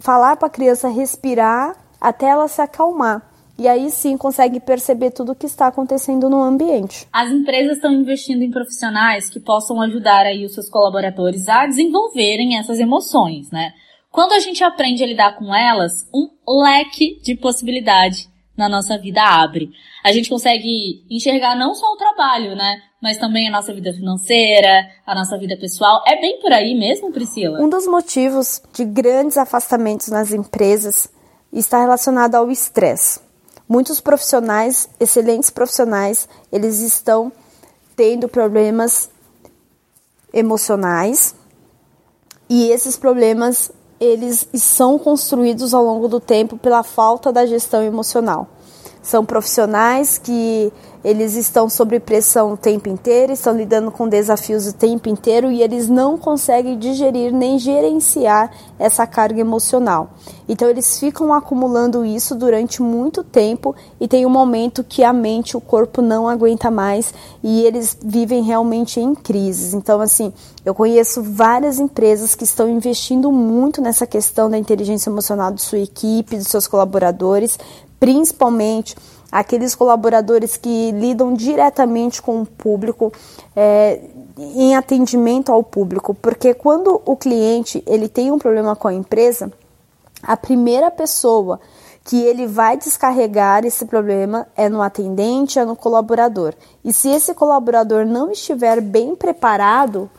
falar 0.01 0.37
para 0.37 0.49
a 0.49 0.51
criança 0.51 0.89
respirar 0.89 1.77
até 2.01 2.27
ela 2.27 2.49
se 2.49 2.61
acalmar. 2.61 3.23
E 3.57 3.69
aí 3.69 3.89
sim 3.91 4.17
consegue 4.17 4.59
perceber 4.59 5.13
tudo 5.13 5.33
o 5.33 5.35
que 5.35 5.47
está 5.47 5.69
acontecendo 5.69 6.29
no 6.29 6.43
ambiente. 6.43 7.07
As 7.13 7.31
empresas 7.31 7.77
estão 7.77 7.93
investindo 7.93 8.43
em 8.43 8.51
profissionais 8.51 9.31
que 9.31 9.39
possam 9.39 9.81
ajudar 9.81 10.27
aí 10.27 10.45
os 10.45 10.55
seus 10.55 10.69
colaboradores 10.69 11.49
a 11.49 11.67
desenvolverem 11.67 12.59
essas 12.59 12.81
emoções, 12.81 13.51
né? 13.51 13.73
Quando 14.11 14.33
a 14.33 14.41
gente 14.41 14.63
aprende 14.63 15.03
a 15.03 15.07
lidar 15.07 15.37
com 15.37 15.55
elas, 15.55 16.09
um 16.13 16.63
leque 16.63 17.21
de 17.23 17.37
possibilidade 17.37 18.29
na 18.57 18.69
nossa 18.69 18.97
vida 18.99 19.23
abre. 19.23 19.71
A 20.05 20.13
gente 20.13 20.31
consegue 20.31 21.05
enxergar 21.11 21.57
não 21.57 21.75
só 21.75 21.87
o 21.93 21.97
trabalho, 21.97 22.55
né? 22.55 22.83
Mas 23.03 23.19
também 23.19 23.49
a 23.49 23.51
nossa 23.51 23.75
vida 23.75 23.93
financeira, 23.93 24.89
a 25.07 25.15
nossa 25.15 25.37
vida 25.37 25.57
pessoal. 25.57 26.03
É 26.07 26.21
bem 26.21 26.41
por 26.41 26.53
aí 26.53 26.75
mesmo, 26.75 27.13
Priscila? 27.13 27.61
Um 27.61 27.69
dos 27.69 27.87
motivos 27.87 28.63
de 28.73 28.85
grandes 28.85 29.37
afastamentos 29.37 30.09
nas 30.09 30.33
empresas 30.33 31.09
está 31.53 31.81
relacionado 31.81 32.35
ao 32.35 32.51
estresse. 32.51 33.21
Muitos 33.69 34.01
profissionais, 34.01 34.89
excelentes 35.01 35.51
profissionais, 35.51 36.29
eles 36.53 36.81
estão 36.81 37.33
tendo 37.97 38.29
problemas 38.29 39.11
emocionais 40.33 41.35
e 42.49 42.69
esses 42.71 42.97
problemas 42.97 43.71
eles 44.05 44.47
são 44.55 44.99
construídos 44.99 45.73
ao 45.75 45.85
longo 45.85 46.09
do 46.09 46.21
tempo 46.21 46.57
pela 46.57 46.83
falta 46.83 47.33
da 47.33 47.47
gestão 47.47 47.83
emocional. 47.83 48.49
São 49.05 49.23
profissionais 49.23 50.17
que 50.17 50.73
eles 51.05 51.35
estão 51.35 51.69
sob 51.69 52.01
pressão 52.01 52.55
o 52.55 52.57
tempo 52.57 52.89
inteiro, 52.89 53.31
estão 53.31 53.55
lidando 53.55 53.91
com 53.91 54.09
desafios 54.09 54.67
o 54.67 54.73
tempo 54.73 55.07
inteiro 55.11 55.51
e 55.51 55.63
eles 55.63 55.87
não 55.87 56.17
conseguem 56.17 56.79
digerir 56.79 57.31
nem 57.31 57.59
gerenciar 57.59 58.51
essa 58.79 59.07
carga 59.07 59.39
emocional. 59.39 60.09
Então 60.49 60.69
eles 60.69 60.99
ficam 60.99 61.35
acumulando 61.35 62.07
isso 62.07 62.35
durante 62.35 62.81
muito 62.81 63.23
tempo 63.23 63.77
e 64.01 64.09
tem 64.09 64.25
um 64.25 64.31
momento 64.31 64.83
que 64.83 65.05
a 65.05 65.13
mente, 65.13 65.57
o 65.57 65.61
corpo 65.61 66.01
não 66.01 66.27
aguenta 66.27 66.71
mais 66.71 67.13
e 67.43 67.63
eles 67.67 67.97
vivem 68.03 68.43
realmente 68.43 68.99
em 68.99 69.15
crises. 69.15 69.75
Então 69.75 70.01
assim, 70.01 70.33
eu 70.65 70.75
conheço 70.75 71.23
várias 71.23 71.79
empresas 71.79 72.35
que 72.35 72.45
estão 72.45 72.67
investindo 72.71 73.31
muito 73.31 73.83
nessa 73.83 74.07
questão 74.07 74.49
da 74.49 74.57
inteligência 74.57 75.11
emocional 75.11 75.53
de 75.53 75.61
sua 75.61 75.81
equipe, 75.81 76.39
dos 76.39 76.49
seus 76.49 76.67
colaboradores, 76.67 77.59
principalmente 77.99 78.97
aqueles 79.31 79.75
colaboradores 79.75 80.57
que 80.57 80.93
lidam 80.93 81.35
diretamente 81.35 82.23
com 82.23 82.43
o 82.43 82.47
público, 82.47 83.13
é, 83.57 84.01
em 84.39 84.77
atendimento 84.77 85.51
ao 85.51 85.63
público, 85.63 86.15
porque 86.15 86.55
quando 86.55 87.03
o 87.05 87.17
cliente 87.17 87.83
ele 87.87 88.09
tem 88.09 88.31
um 88.31 88.39
problema 88.39 88.77
com 88.77 88.87
a 88.87 88.95
empresa, 88.95 89.53
a 90.23 90.37
primeira 90.37 90.91
pessoa 90.91 91.61
que 92.05 92.23
ele 92.23 92.47
vai 92.47 92.77
descarregar 92.77 93.65
esse 93.65 93.87
problema 93.87 94.47
é 94.57 94.69
no 94.69 94.83
atendente, 94.83 95.59
é 95.59 95.65
no 95.65 95.75
colaborador. 95.75 96.55
E 96.85 96.93
se 96.93 97.09
esse 97.09 97.35
colaborador 97.35 98.05
não 98.05 98.31
estiver 98.31 98.81
bem 98.81 99.17
preparado 99.17 100.11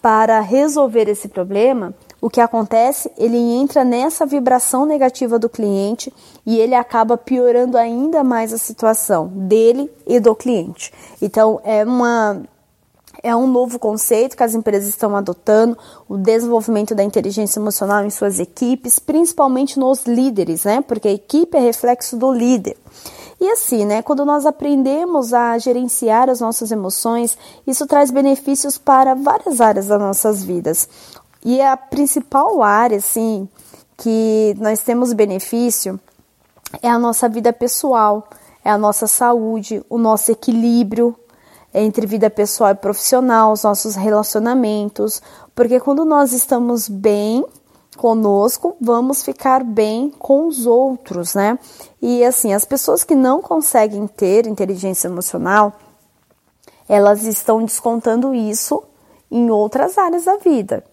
para 0.00 0.40
resolver 0.40 1.08
esse 1.08 1.28
problema, 1.28 1.92
o 2.24 2.30
que 2.30 2.40
acontece? 2.40 3.12
Ele 3.18 3.36
entra 3.36 3.84
nessa 3.84 4.24
vibração 4.24 4.86
negativa 4.86 5.38
do 5.38 5.46
cliente 5.46 6.10
e 6.46 6.58
ele 6.58 6.74
acaba 6.74 7.18
piorando 7.18 7.76
ainda 7.76 8.24
mais 8.24 8.50
a 8.50 8.56
situação 8.56 9.26
dele 9.26 9.92
e 10.06 10.18
do 10.18 10.34
cliente. 10.34 10.90
Então, 11.20 11.60
é 11.62 11.84
uma 11.84 12.40
é 13.22 13.36
um 13.36 13.46
novo 13.46 13.78
conceito 13.78 14.38
que 14.38 14.42
as 14.42 14.54
empresas 14.54 14.88
estão 14.88 15.14
adotando, 15.14 15.76
o 16.08 16.16
desenvolvimento 16.16 16.94
da 16.94 17.04
inteligência 17.04 17.60
emocional 17.60 18.04
em 18.06 18.10
suas 18.10 18.40
equipes, 18.40 18.98
principalmente 18.98 19.78
nos 19.78 20.04
líderes, 20.06 20.64
né? 20.64 20.80
Porque 20.80 21.08
a 21.08 21.12
equipe 21.12 21.58
é 21.58 21.60
reflexo 21.60 22.16
do 22.16 22.32
líder. 22.32 22.76
E 23.40 23.50
assim, 23.50 23.84
né, 23.84 24.00
quando 24.00 24.24
nós 24.24 24.46
aprendemos 24.46 25.34
a 25.34 25.58
gerenciar 25.58 26.30
as 26.30 26.40
nossas 26.40 26.70
emoções, 26.72 27.36
isso 27.66 27.86
traz 27.86 28.10
benefícios 28.10 28.78
para 28.78 29.14
várias 29.14 29.60
áreas 29.60 29.88
das 29.88 30.00
nossas 30.00 30.42
vidas. 30.42 30.88
E 31.44 31.60
a 31.60 31.76
principal 31.76 32.62
área, 32.62 32.96
assim, 32.96 33.48
que 33.96 34.54
nós 34.58 34.80
temos 34.80 35.12
benefício 35.12 36.00
é 36.82 36.88
a 36.88 36.98
nossa 36.98 37.28
vida 37.28 37.52
pessoal, 37.52 38.28
é 38.64 38.70
a 38.70 38.78
nossa 38.78 39.06
saúde, 39.06 39.84
o 39.88 39.98
nosso 39.98 40.32
equilíbrio 40.32 41.14
entre 41.72 42.06
vida 42.06 42.30
pessoal 42.30 42.70
e 42.70 42.76
profissional, 42.76 43.52
os 43.52 43.64
nossos 43.64 43.96
relacionamentos, 43.96 45.20
porque 45.54 45.80
quando 45.80 46.04
nós 46.04 46.32
estamos 46.32 46.88
bem 46.88 47.44
conosco, 47.96 48.76
vamos 48.80 49.22
ficar 49.22 49.64
bem 49.64 50.10
com 50.10 50.46
os 50.46 50.66
outros, 50.66 51.34
né? 51.34 51.58
E 52.00 52.24
assim, 52.24 52.52
as 52.52 52.64
pessoas 52.64 53.04
que 53.04 53.14
não 53.14 53.42
conseguem 53.42 54.06
ter 54.06 54.46
inteligência 54.46 55.08
emocional, 55.08 55.72
elas 56.88 57.24
estão 57.24 57.64
descontando 57.64 58.34
isso 58.34 58.82
em 59.30 59.50
outras 59.50 59.98
áreas 59.98 60.24
da 60.24 60.36
vida. 60.36 60.84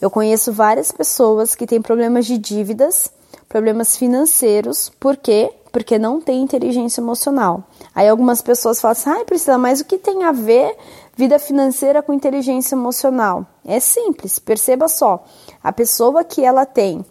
Eu 0.00 0.10
conheço 0.10 0.52
várias 0.52 0.92
pessoas 0.92 1.54
que 1.54 1.66
têm 1.66 1.80
problemas 1.80 2.26
de 2.26 2.36
dívidas, 2.36 3.10
problemas 3.48 3.96
financeiros, 3.96 4.90
por 5.00 5.16
quê? 5.16 5.52
Porque 5.72 5.98
não 5.98 6.20
tem 6.20 6.42
inteligência 6.42 7.00
emocional. 7.00 7.64
Aí 7.94 8.08
algumas 8.08 8.42
pessoas 8.42 8.80
falam 8.80 8.92
assim: 8.92 9.10
ai, 9.10 9.24
Priscila, 9.24 9.58
mas 9.58 9.80
o 9.80 9.84
que 9.84 9.98
tem 9.98 10.24
a 10.24 10.32
ver 10.32 10.76
vida 11.16 11.38
financeira 11.38 12.02
com 12.02 12.12
inteligência 12.12 12.74
emocional? 12.74 13.46
É 13.64 13.80
simples, 13.80 14.38
perceba 14.38 14.88
só. 14.88 15.24
A 15.62 15.72
pessoa 15.72 16.24
que 16.24 16.44
ela 16.44 16.66
tem 16.66 17.04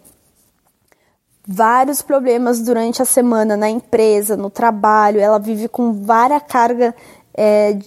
vários 1.46 2.00
problemas 2.00 2.60
durante 2.60 3.02
a 3.02 3.04
semana 3.04 3.56
na 3.56 3.68
empresa, 3.68 4.36
no 4.36 4.48
trabalho, 4.48 5.20
ela 5.20 5.38
vive 5.38 5.68
com 5.68 5.92
várias 5.92 6.42
carga, 6.48 6.94
é, 7.34 7.78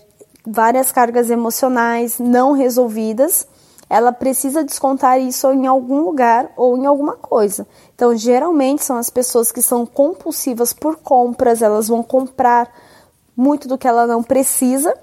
várias 0.45 0.91
cargas 0.91 1.29
emocionais 1.29 2.19
não 2.19 2.51
resolvidas 2.51 3.47
ela 3.89 4.12
precisa 4.12 4.63
descontar 4.63 5.19
isso 5.19 5.52
em 5.52 5.65
algum 5.65 6.02
lugar 6.02 6.52
ou 6.58 6.78
em 6.78 6.86
alguma 6.86 7.15
coisa. 7.15 7.67
Então, 7.95 8.15
geralmente 8.15 8.84
são 8.84 8.97
as 8.97 9.10
pessoas 9.10 9.52
que 9.52 9.62
são 9.62 9.86
compulsivas 9.86 10.73
por 10.73 10.97
compras, 10.97 11.62
elas 11.62 11.88
vão 11.88 12.04
comprar 12.04 12.69
muito 13.36 13.67
do 13.67 13.78
que 13.78 13.88
ela 13.88 14.08
não 14.08 14.23
precisa 14.23 14.93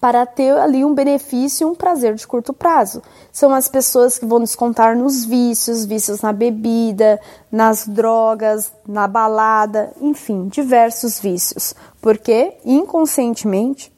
para 0.00 0.26
ter 0.26 0.52
ali 0.56 0.84
um 0.84 0.94
benefício 0.94 1.66
e 1.66 1.70
um 1.70 1.74
prazer 1.74 2.14
de 2.14 2.26
curto 2.26 2.52
prazo. 2.52 3.02
São 3.32 3.54
as 3.54 3.68
pessoas 3.68 4.18
que 4.18 4.26
vão 4.26 4.40
descontar 4.40 4.96
nos 4.96 5.24
vícios, 5.24 5.84
vícios 5.84 6.20
na 6.20 6.32
bebida, 6.32 7.20
nas 7.50 7.86
drogas, 7.86 8.72
na 8.86 9.06
balada, 9.08 9.92
enfim, 10.00 10.48
diversos 10.48 11.18
vícios. 11.18 11.74
Porque 12.00 12.56
inconscientemente 12.64 13.92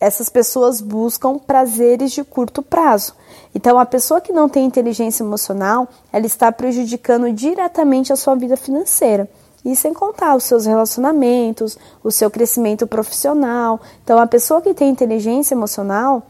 essas 0.00 0.30
pessoas 0.30 0.80
buscam 0.80 1.38
prazeres 1.38 2.12
de 2.12 2.24
curto 2.24 2.62
prazo. 2.62 3.14
Então, 3.54 3.78
a 3.78 3.84
pessoa 3.84 4.20
que 4.20 4.32
não 4.32 4.48
tem 4.48 4.64
inteligência 4.64 5.22
emocional, 5.22 5.86
ela 6.10 6.24
está 6.24 6.50
prejudicando 6.50 7.30
diretamente 7.30 8.10
a 8.10 8.16
sua 8.16 8.34
vida 8.34 8.56
financeira. 8.56 9.28
E 9.62 9.76
sem 9.76 9.92
contar 9.92 10.34
os 10.36 10.44
seus 10.44 10.64
relacionamentos, 10.64 11.76
o 12.02 12.10
seu 12.10 12.30
crescimento 12.30 12.86
profissional. 12.86 13.78
Então, 14.02 14.18
a 14.18 14.26
pessoa 14.26 14.62
que 14.62 14.72
tem 14.72 14.88
inteligência 14.88 15.54
emocional, 15.54 16.22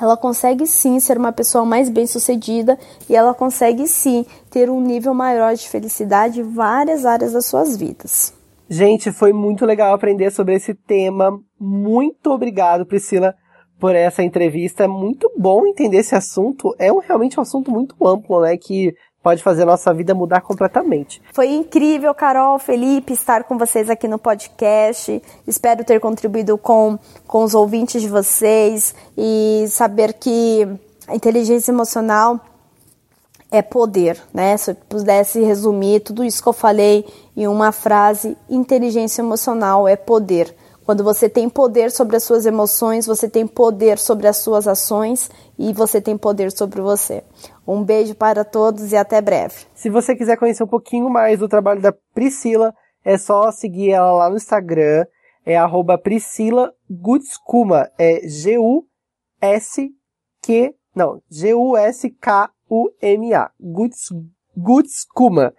ela 0.00 0.16
consegue 0.16 0.64
sim 0.64 1.00
ser 1.00 1.18
uma 1.18 1.32
pessoa 1.32 1.64
mais 1.64 1.88
bem-sucedida 1.88 2.78
e 3.08 3.16
ela 3.16 3.34
consegue 3.34 3.88
sim 3.88 4.24
ter 4.50 4.70
um 4.70 4.80
nível 4.80 5.12
maior 5.12 5.56
de 5.56 5.68
felicidade 5.68 6.40
em 6.40 6.44
várias 6.44 7.04
áreas 7.04 7.32
das 7.32 7.46
suas 7.46 7.76
vidas. 7.76 8.37
Gente, 8.68 9.10
foi 9.10 9.32
muito 9.32 9.64
legal 9.64 9.94
aprender 9.94 10.30
sobre 10.30 10.54
esse 10.54 10.74
tema. 10.74 11.40
Muito 11.58 12.30
obrigado, 12.30 12.84
Priscila, 12.84 13.34
por 13.80 13.94
essa 13.94 14.22
entrevista. 14.22 14.84
É 14.84 14.88
muito 14.88 15.30
bom 15.36 15.66
entender 15.66 15.98
esse 15.98 16.14
assunto. 16.14 16.74
É 16.78 16.92
um, 16.92 16.98
realmente 16.98 17.38
um 17.38 17.42
assunto 17.42 17.70
muito 17.70 17.94
amplo, 18.06 18.42
né? 18.42 18.56
Que 18.58 18.94
pode 19.22 19.42
fazer 19.42 19.62
a 19.62 19.66
nossa 19.66 19.92
vida 19.94 20.14
mudar 20.14 20.42
completamente. 20.42 21.22
Foi 21.32 21.48
incrível, 21.48 22.14
Carol, 22.14 22.58
Felipe, 22.58 23.12
estar 23.12 23.44
com 23.44 23.56
vocês 23.56 23.88
aqui 23.88 24.06
no 24.06 24.18
podcast. 24.18 25.22
Espero 25.46 25.84
ter 25.84 25.98
contribuído 25.98 26.58
com, 26.58 26.98
com 27.26 27.44
os 27.44 27.54
ouvintes 27.54 28.02
de 28.02 28.08
vocês 28.08 28.94
e 29.16 29.64
saber 29.68 30.12
que 30.12 30.68
a 31.06 31.16
inteligência 31.16 31.72
emocional 31.72 32.38
é 33.50 33.62
poder, 33.62 34.20
né? 34.32 34.56
Se 34.56 34.72
eu 34.72 34.74
pudesse 34.74 35.40
resumir 35.42 36.00
tudo 36.00 36.24
isso 36.24 36.42
que 36.42 36.48
eu 36.48 36.52
falei 36.52 37.06
em 37.36 37.46
uma 37.46 37.72
frase, 37.72 38.36
inteligência 38.48 39.22
emocional 39.22 39.88
é 39.88 39.96
poder. 39.96 40.54
Quando 40.84 41.04
você 41.04 41.28
tem 41.28 41.50
poder 41.50 41.90
sobre 41.90 42.16
as 42.16 42.24
suas 42.24 42.46
emoções, 42.46 43.04
você 43.04 43.28
tem 43.28 43.46
poder 43.46 43.98
sobre 43.98 44.26
as 44.26 44.38
suas 44.38 44.66
ações 44.66 45.30
e 45.58 45.70
você 45.72 46.00
tem 46.00 46.16
poder 46.16 46.50
sobre 46.50 46.80
você. 46.80 47.22
Um 47.66 47.84
beijo 47.84 48.14
para 48.14 48.42
todos 48.42 48.90
e 48.90 48.96
até 48.96 49.20
breve. 49.20 49.66
Se 49.74 49.90
você 49.90 50.16
quiser 50.16 50.38
conhecer 50.38 50.64
um 50.64 50.68
pouquinho 50.68 51.10
mais 51.10 51.40
do 51.40 51.46
trabalho 51.46 51.82
da 51.82 51.92
Priscila, 52.14 52.72
é 53.04 53.18
só 53.18 53.50
seguir 53.52 53.90
ela 53.90 54.12
lá 54.12 54.30
no 54.30 54.36
Instagram, 54.36 55.04
é 55.44 55.58
arroba 55.58 55.98
Priscila 55.98 56.72
Gutskuma, 56.90 57.90
é 57.98 58.26
G-U-S-Q, 58.26 58.74
não, 60.96 61.20
G-U-S-K-U-M-A, 62.68 63.50
Gutskuma. 64.56 65.54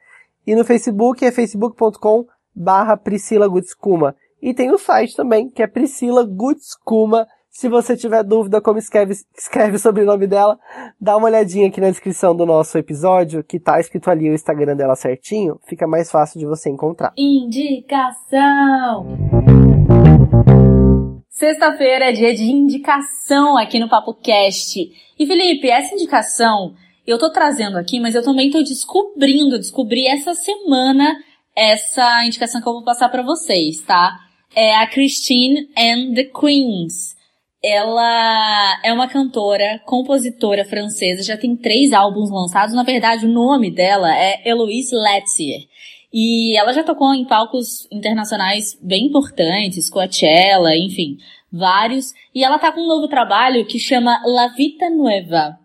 E 0.45 0.55
no 0.55 0.63
Facebook 0.63 1.25
é 1.25 1.31
facebook.com 1.31 2.25
barra 2.55 2.97
Priscila 2.97 3.47
Gutskuma. 3.47 4.15
E 4.41 4.53
tem 4.53 4.71
o 4.71 4.77
site 4.77 5.15
também, 5.15 5.49
que 5.49 5.61
é 5.61 5.67
Priscila 5.67 6.23
Gutskuma. 6.25 7.27
Se 7.49 7.67
você 7.67 7.97
tiver 7.97 8.23
dúvida 8.23 8.61
como 8.61 8.79
escreve, 8.79 9.13
escreve 9.37 9.75
o 9.77 9.79
sobrenome 9.79 10.27
dela, 10.27 10.57
dá 10.99 11.17
uma 11.17 11.27
olhadinha 11.27 11.67
aqui 11.67 11.81
na 11.81 11.89
descrição 11.89 12.35
do 12.35 12.45
nosso 12.45 12.77
episódio, 12.77 13.43
que 13.43 13.59
tá 13.59 13.79
escrito 13.79 14.09
ali 14.09 14.29
o 14.29 14.33
Instagram 14.33 14.75
dela 14.75 14.95
certinho, 14.95 15.59
fica 15.67 15.87
mais 15.87 16.09
fácil 16.09 16.39
de 16.39 16.45
você 16.45 16.69
encontrar. 16.69 17.11
Indicação! 17.17 19.07
Sexta-feira 21.27 22.09
é 22.09 22.11
dia 22.11 22.33
de 22.33 22.43
indicação 22.43 23.57
aqui 23.57 23.79
no 23.79 23.89
Papo 23.89 24.13
Cast. 24.13 24.79
E 25.17 25.25
Felipe, 25.25 25.69
essa 25.69 25.93
indicação 25.93 26.75
eu 27.11 27.17
tô 27.17 27.31
trazendo 27.31 27.77
aqui, 27.77 27.99
mas 27.99 28.15
eu 28.15 28.23
também 28.23 28.51
tô 28.51 28.61
descobrindo, 28.61 29.57
descobri 29.57 30.07
essa 30.07 30.33
semana 30.33 31.17
essa 31.55 32.25
indicação 32.25 32.61
que 32.61 32.67
eu 32.67 32.73
vou 32.73 32.83
passar 32.83 33.09
para 33.09 33.21
vocês, 33.21 33.81
tá? 33.81 34.17
é 34.55 34.75
a 34.75 34.87
Christine 34.87 35.69
and 35.77 36.13
the 36.13 36.25
Queens. 36.25 37.17
Ela 37.61 38.79
é 38.83 38.93
uma 38.93 39.07
cantora, 39.07 39.81
compositora 39.85 40.63
francesa, 40.63 41.23
já 41.23 41.37
tem 41.37 41.57
três 41.57 41.91
álbuns 41.91 42.31
lançados. 42.31 42.73
Na 42.73 42.83
verdade, 42.83 43.25
o 43.25 43.31
nome 43.31 43.69
dela 43.69 44.15
é 44.15 44.41
Eloise 44.47 44.95
Letzier. 44.95 45.67
E 46.11 46.57
ela 46.57 46.71
já 46.71 46.83
tocou 46.83 47.13
em 47.13 47.25
palcos 47.25 47.87
internacionais 47.91 48.77
bem 48.81 49.07
importantes, 49.07 49.89
Coachella, 49.89 50.75
enfim, 50.75 51.17
vários. 51.51 52.13
E 52.33 52.43
ela 52.43 52.57
tá 52.57 52.71
com 52.71 52.81
um 52.81 52.87
novo 52.87 53.07
trabalho 53.07 53.65
que 53.65 53.77
chama 53.77 54.19
La 54.25 54.47
Vita 54.47 54.89
Nueva. 54.89 55.59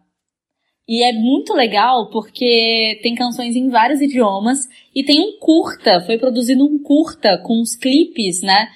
E 0.87 1.03
é 1.03 1.13
muito 1.13 1.55
legal 1.55 2.11
porque 2.11 3.01
tem 3.03 3.15
canções 3.15 3.57
em 3.57 3.71
vários 3.71 4.01
idiomas 4.01 4.69
e 4.95 5.03
tem 5.03 5.21
um 5.21 5.39
curta, 5.39 6.03
foi 6.03 6.19
produzido 6.19 6.65
um 6.65 6.79
curta 6.79 7.39
com 7.39 7.61
os 7.61 7.75
clipes, 7.75 8.43
né, 8.43 8.69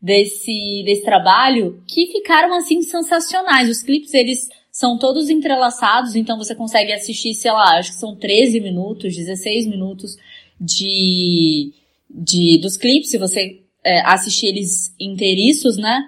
desse, 0.00 0.82
desse 0.84 1.02
trabalho 1.02 1.82
que 1.88 2.06
ficaram 2.08 2.52
assim 2.54 2.82
sensacionais. 2.82 3.70
Os 3.70 3.82
clipes 3.82 4.12
eles 4.12 4.50
são 4.70 4.98
todos 4.98 5.30
entrelaçados, 5.30 6.14
então 6.14 6.36
você 6.36 6.54
consegue 6.54 6.92
assistir, 6.92 7.32
sei 7.32 7.52
lá, 7.52 7.78
acho 7.78 7.92
que 7.92 7.98
são 7.98 8.14
13 8.14 8.60
minutos, 8.60 9.16
16 9.16 9.66
minutos 9.66 10.16
de, 10.60 11.72
de 12.10 12.58
dos 12.58 12.76
clipes, 12.76 13.10
se 13.10 13.16
você 13.16 13.62
é, 13.82 14.00
assistir 14.00 14.48
eles 14.48 14.94
inteiriços, 15.00 15.78
né? 15.78 16.02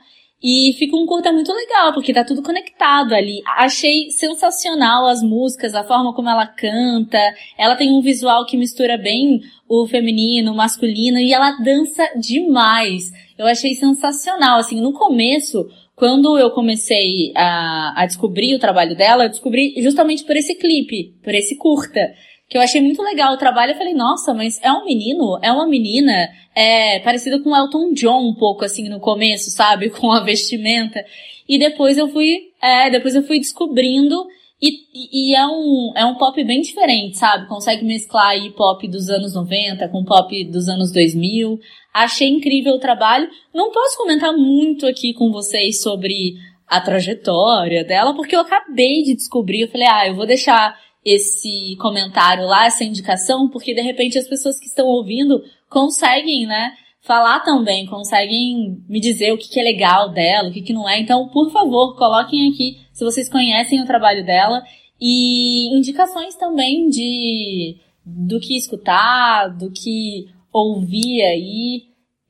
E 0.48 0.72
fica 0.74 0.96
um 0.96 1.06
curta 1.06 1.32
muito 1.32 1.52
legal, 1.52 1.92
porque 1.92 2.14
tá 2.14 2.22
tudo 2.22 2.40
conectado 2.40 3.12
ali. 3.16 3.42
Achei 3.56 4.12
sensacional 4.12 5.08
as 5.08 5.20
músicas, 5.20 5.74
a 5.74 5.82
forma 5.82 6.14
como 6.14 6.30
ela 6.30 6.46
canta. 6.46 7.18
Ela 7.58 7.74
tem 7.74 7.90
um 7.90 8.00
visual 8.00 8.46
que 8.46 8.56
mistura 8.56 8.96
bem 8.96 9.40
o 9.68 9.88
feminino, 9.88 10.52
o 10.52 10.56
masculino, 10.56 11.18
e 11.18 11.32
ela 11.32 11.58
dança 11.64 12.08
demais. 12.16 13.10
Eu 13.36 13.44
achei 13.44 13.74
sensacional. 13.74 14.60
Assim, 14.60 14.80
no 14.80 14.92
começo, 14.92 15.68
quando 15.96 16.38
eu 16.38 16.52
comecei 16.52 17.32
a, 17.34 18.02
a 18.02 18.06
descobrir 18.06 18.54
o 18.54 18.60
trabalho 18.60 18.94
dela, 18.94 19.24
eu 19.24 19.30
descobri 19.30 19.74
justamente 19.82 20.22
por 20.22 20.36
esse 20.36 20.54
clipe, 20.54 21.12
por 21.24 21.34
esse 21.34 21.56
curta 21.56 22.14
que 22.48 22.56
eu 22.56 22.62
achei 22.62 22.80
muito 22.80 23.02
legal 23.02 23.34
o 23.34 23.38
trabalho. 23.38 23.72
Eu 23.72 23.76
falei, 23.76 23.94
nossa, 23.94 24.32
mas 24.32 24.60
é 24.62 24.72
um 24.72 24.84
menino? 24.84 25.38
É 25.42 25.50
uma 25.50 25.66
menina? 25.66 26.28
É 26.54 27.00
parecido 27.00 27.42
com 27.42 27.54
Elton 27.54 27.92
John 27.92 28.28
um 28.28 28.34
pouco 28.34 28.64
assim 28.64 28.88
no 28.88 29.00
começo, 29.00 29.50
sabe? 29.50 29.90
Com 29.98 30.10
a 30.12 30.20
vestimenta. 30.20 31.04
E 31.48 31.58
depois 31.58 31.98
eu 31.98 32.08
fui, 32.08 32.50
é, 32.62 32.90
depois 32.90 33.14
eu 33.14 33.22
fui 33.22 33.38
descobrindo 33.38 34.26
e, 34.60 35.30
e, 35.30 35.36
é 35.36 35.46
um, 35.46 35.92
é 35.94 36.06
um 36.06 36.14
pop 36.14 36.42
bem 36.42 36.62
diferente, 36.62 37.18
sabe? 37.18 37.46
Consegue 37.46 37.84
mesclar 37.84 38.28
aí 38.28 38.50
pop 38.50 38.88
dos 38.88 39.10
anos 39.10 39.34
90 39.34 39.88
com 39.88 40.04
pop 40.04 40.44
dos 40.44 40.68
anos 40.68 40.90
2000. 40.92 41.58
Achei 41.92 42.28
incrível 42.28 42.74
o 42.74 42.80
trabalho. 42.80 43.28
Não 43.54 43.70
posso 43.70 43.98
comentar 43.98 44.32
muito 44.32 44.86
aqui 44.86 45.12
com 45.12 45.30
vocês 45.30 45.82
sobre 45.82 46.34
a 46.66 46.80
trajetória 46.80 47.84
dela, 47.84 48.14
porque 48.14 48.34
eu 48.34 48.40
acabei 48.40 49.02
de 49.02 49.14
descobrir. 49.14 49.62
Eu 49.62 49.68
falei, 49.68 49.86
ah, 49.86 50.08
eu 50.08 50.14
vou 50.16 50.26
deixar 50.26 50.74
esse 51.06 51.76
comentário 51.80 52.44
lá, 52.46 52.66
essa 52.66 52.82
indicação, 52.82 53.48
porque 53.48 53.72
de 53.72 53.80
repente 53.80 54.18
as 54.18 54.26
pessoas 54.26 54.58
que 54.58 54.66
estão 54.66 54.84
ouvindo 54.86 55.40
conseguem, 55.70 56.46
né, 56.46 56.72
falar 57.00 57.40
também, 57.40 57.86
conseguem 57.86 58.82
me 58.88 58.98
dizer 58.98 59.32
o 59.32 59.38
que, 59.38 59.48
que 59.48 59.60
é 59.60 59.62
legal 59.62 60.10
dela, 60.10 60.48
o 60.48 60.52
que, 60.52 60.62
que 60.62 60.72
não 60.72 60.88
é. 60.88 60.98
Então, 60.98 61.28
por 61.28 61.52
favor, 61.52 61.96
coloquem 61.96 62.50
aqui 62.50 62.80
se 62.92 63.04
vocês 63.04 63.28
conhecem 63.28 63.80
o 63.80 63.86
trabalho 63.86 64.26
dela 64.26 64.64
e 65.00 65.72
indicações 65.78 66.34
também 66.34 66.88
de 66.88 67.76
do 68.04 68.40
que 68.40 68.56
escutar, 68.56 69.48
do 69.48 69.70
que 69.70 70.26
ouvir 70.52 71.22
aí. 71.22 71.82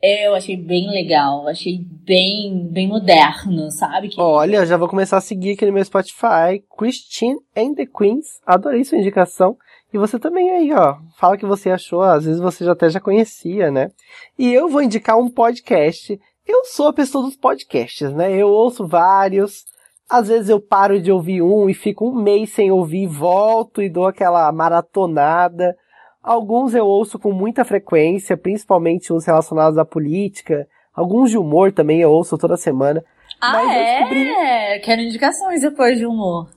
Eu 0.09 0.37
achei 0.37 0.57
bem 0.57 0.89
legal, 0.89 1.49
achei 1.49 1.81
bem, 1.85 2.69
bem 2.71 2.87
moderno, 2.87 3.73
sabe? 3.73 4.11
Que... 4.11 4.21
Olha, 4.21 4.65
já 4.65 4.77
vou 4.77 4.87
começar 4.87 5.17
a 5.17 5.21
seguir 5.21 5.55
aqui 5.55 5.67
no 5.67 5.73
meu 5.73 5.85
Spotify, 5.85 6.63
Christine 6.79 7.41
and 7.57 7.75
the 7.75 7.87
Queens. 7.87 8.41
Adorei 8.47 8.85
sua 8.85 8.99
indicação. 8.99 9.57
E 9.93 9.99
você 9.99 10.17
também 10.17 10.49
aí, 10.53 10.73
ó, 10.73 10.99
fala 11.19 11.37
que 11.37 11.45
você 11.45 11.71
achou, 11.71 12.03
às 12.03 12.25
vezes 12.25 12.41
você 12.41 12.65
já 12.65 12.71
até 12.71 12.89
já 12.89 13.01
conhecia, 13.01 13.69
né? 13.69 13.91
E 14.39 14.55
eu 14.55 14.69
vou 14.69 14.81
indicar 14.81 15.19
um 15.19 15.29
podcast. 15.29 16.21
Eu 16.47 16.65
sou 16.67 16.87
a 16.87 16.93
pessoa 16.93 17.25
dos 17.25 17.37
podcasts, 17.37 18.13
né? 18.13 18.33
Eu 18.33 18.47
ouço 18.47 18.87
vários. 18.87 19.65
Às 20.09 20.29
vezes 20.29 20.49
eu 20.49 20.61
paro 20.61 21.03
de 21.03 21.11
ouvir 21.11 21.43
um 21.43 21.69
e 21.69 21.75
fico 21.75 22.09
um 22.09 22.15
mês 22.15 22.51
sem 22.51 22.71
ouvir, 22.71 23.09
volto 23.09 23.83
e 23.83 23.91
dou 23.91 24.07
aquela 24.07 24.53
maratonada. 24.53 25.77
Alguns 26.27 26.75
eu 26.75 26.85
ouço 26.85 27.21
com 27.21 27.31
muita 27.31 27.65
frequência, 27.65 28.37
principalmente 28.37 29.13
os 29.13 29.25
relacionados 29.25 29.79
à 29.79 29.85
política. 29.85 30.67
Alguns 30.93 31.31
de 31.31 31.39
humor 31.39 31.71
também 31.71 32.01
eu 32.01 32.11
ouço 32.11 32.37
toda 32.37 32.57
semana. 32.57 33.05
Ah, 33.41 33.73
é? 33.73 33.99
Descobri... 33.99 34.81
Quero 34.83 35.03
indicações 35.03 35.61
depois 35.63 35.97
de 35.97 36.05
humor. 36.05 36.49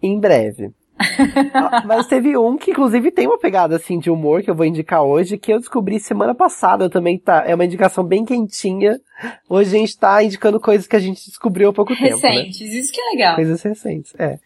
em 0.00 0.20
breve. 0.20 0.70
Ah, 1.54 1.82
mas 1.84 2.06
teve 2.06 2.36
um 2.36 2.56
que 2.56 2.70
inclusive 2.72 3.10
tem 3.10 3.26
uma 3.26 3.38
pegada 3.38 3.76
assim 3.76 3.98
de 3.98 4.10
humor 4.10 4.42
que 4.42 4.50
eu 4.50 4.54
vou 4.54 4.66
indicar 4.66 5.02
hoje, 5.02 5.38
que 5.38 5.52
eu 5.52 5.58
descobri 5.58 5.98
semana 5.98 6.34
passada 6.34 6.88
também 6.88 7.18
tá. 7.18 7.44
É 7.46 7.54
uma 7.54 7.64
indicação 7.64 8.04
bem 8.04 8.24
quentinha. 8.24 9.00
Hoje 9.48 9.76
a 9.76 9.78
gente 9.80 9.98
tá 9.98 10.22
indicando 10.22 10.60
coisas 10.60 10.86
que 10.86 10.96
a 10.96 11.00
gente 11.00 11.24
descobriu 11.26 11.70
há 11.70 11.72
pouco 11.72 11.92
recentes, 11.92 12.20
tempo. 12.20 12.34
Recentes, 12.34 12.60
né? 12.60 12.78
isso 12.78 12.92
que 12.92 13.00
é 13.00 13.10
legal. 13.10 13.34
Coisas 13.34 13.62
recentes, 13.62 14.14
é. 14.18 14.38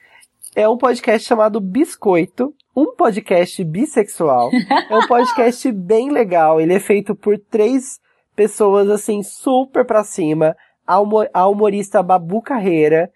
É 0.55 0.69
um 0.69 0.77
podcast 0.77 1.27
chamado 1.27 1.61
Biscoito, 1.61 2.55
um 2.75 2.95
podcast 2.95 3.63
bissexual. 3.65 4.51
é 4.91 4.97
um 4.97 5.07
podcast 5.07 5.71
bem 5.73 6.11
legal. 6.11 6.61
Ele 6.61 6.75
é 6.75 6.81
feito 6.81 7.15
por 7.15 7.39
três 7.39 8.01
pessoas 8.35 8.89
assim 8.89 9.23
super 9.23 9.85
pra 9.85 10.03
cima. 10.03 10.57
A 10.87 11.47
humorista 11.47 12.03
Babu 12.03 12.43
Carreira, 12.43 13.11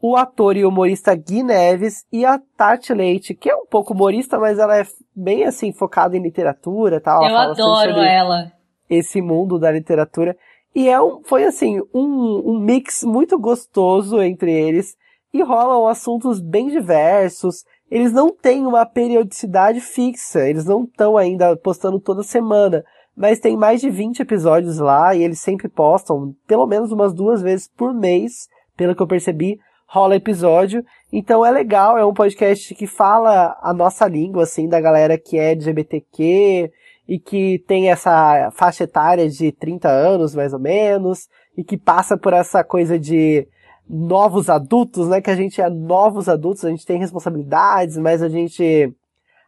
o 0.00 0.16
ator 0.16 0.56
e 0.56 0.64
humorista 0.64 1.14
Gui 1.14 1.42
Neves 1.42 2.04
e 2.12 2.24
a 2.24 2.40
Tati 2.56 2.94
Leite, 2.94 3.34
que 3.34 3.50
é 3.50 3.56
um 3.56 3.66
pouco 3.66 3.92
humorista, 3.92 4.38
mas 4.38 4.58
ela 4.58 4.78
é 4.78 4.86
bem 5.14 5.44
assim, 5.44 5.72
focada 5.72 6.16
em 6.16 6.22
literatura 6.22 6.96
e 6.96 7.00
tal. 7.00 7.24
Eu 7.24 7.36
adoro 7.36 7.98
ela. 8.00 8.52
Esse 8.88 9.20
mundo 9.20 9.58
da 9.58 9.70
literatura. 9.70 10.36
E 10.74 10.88
é 10.88 11.00
um, 11.00 11.22
foi 11.24 11.44
assim, 11.44 11.80
um, 11.92 12.52
um 12.52 12.60
mix 12.60 13.02
muito 13.02 13.38
gostoso 13.38 14.22
entre 14.22 14.52
eles. 14.52 14.96
E 15.32 15.42
rolam 15.42 15.86
assuntos 15.86 16.40
bem 16.40 16.68
diversos. 16.68 17.64
Eles 17.90 18.12
não 18.12 18.30
têm 18.30 18.66
uma 18.66 18.86
periodicidade 18.86 19.80
fixa. 19.80 20.48
Eles 20.48 20.64
não 20.64 20.84
estão 20.84 21.16
ainda 21.16 21.56
postando 21.56 22.00
toda 22.00 22.22
semana. 22.22 22.84
Mas 23.16 23.40
tem 23.40 23.56
mais 23.56 23.80
de 23.80 23.90
20 23.90 24.20
episódios 24.20 24.78
lá 24.78 25.14
e 25.14 25.22
eles 25.22 25.40
sempre 25.40 25.68
postam 25.68 26.34
pelo 26.46 26.66
menos 26.66 26.92
umas 26.92 27.12
duas 27.12 27.42
vezes 27.42 27.68
por 27.76 27.92
mês, 27.92 28.48
pelo 28.76 28.94
que 28.94 29.02
eu 29.02 29.06
percebi 29.06 29.58
rola 29.88 30.14
episódio. 30.14 30.84
Então 31.10 31.44
é 31.44 31.50
legal, 31.50 31.96
é 31.96 32.04
um 32.04 32.12
podcast 32.12 32.74
que 32.74 32.86
fala 32.86 33.58
a 33.62 33.72
nossa 33.72 34.06
língua, 34.06 34.42
assim, 34.42 34.68
da 34.68 34.80
galera 34.80 35.18
que 35.18 35.38
é 35.38 35.52
LGBTQ 35.52 36.70
e 37.08 37.18
que 37.18 37.64
tem 37.66 37.90
essa 37.90 38.50
faixa 38.52 38.84
etária 38.84 39.28
de 39.28 39.50
30 39.50 39.88
anos, 39.88 40.34
mais 40.34 40.52
ou 40.52 40.60
menos, 40.60 41.26
e 41.56 41.64
que 41.64 41.78
passa 41.78 42.18
por 42.18 42.34
essa 42.34 42.62
coisa 42.62 42.98
de 42.98 43.48
novos 43.88 44.50
adultos, 44.50 45.08
né? 45.08 45.20
Que 45.20 45.30
a 45.30 45.36
gente 45.36 45.60
é 45.60 45.70
novos 45.70 46.28
adultos, 46.28 46.64
a 46.64 46.70
gente 46.70 46.84
tem 46.84 46.98
responsabilidades, 46.98 47.96
mas 47.96 48.22
a 48.22 48.28
gente 48.28 48.92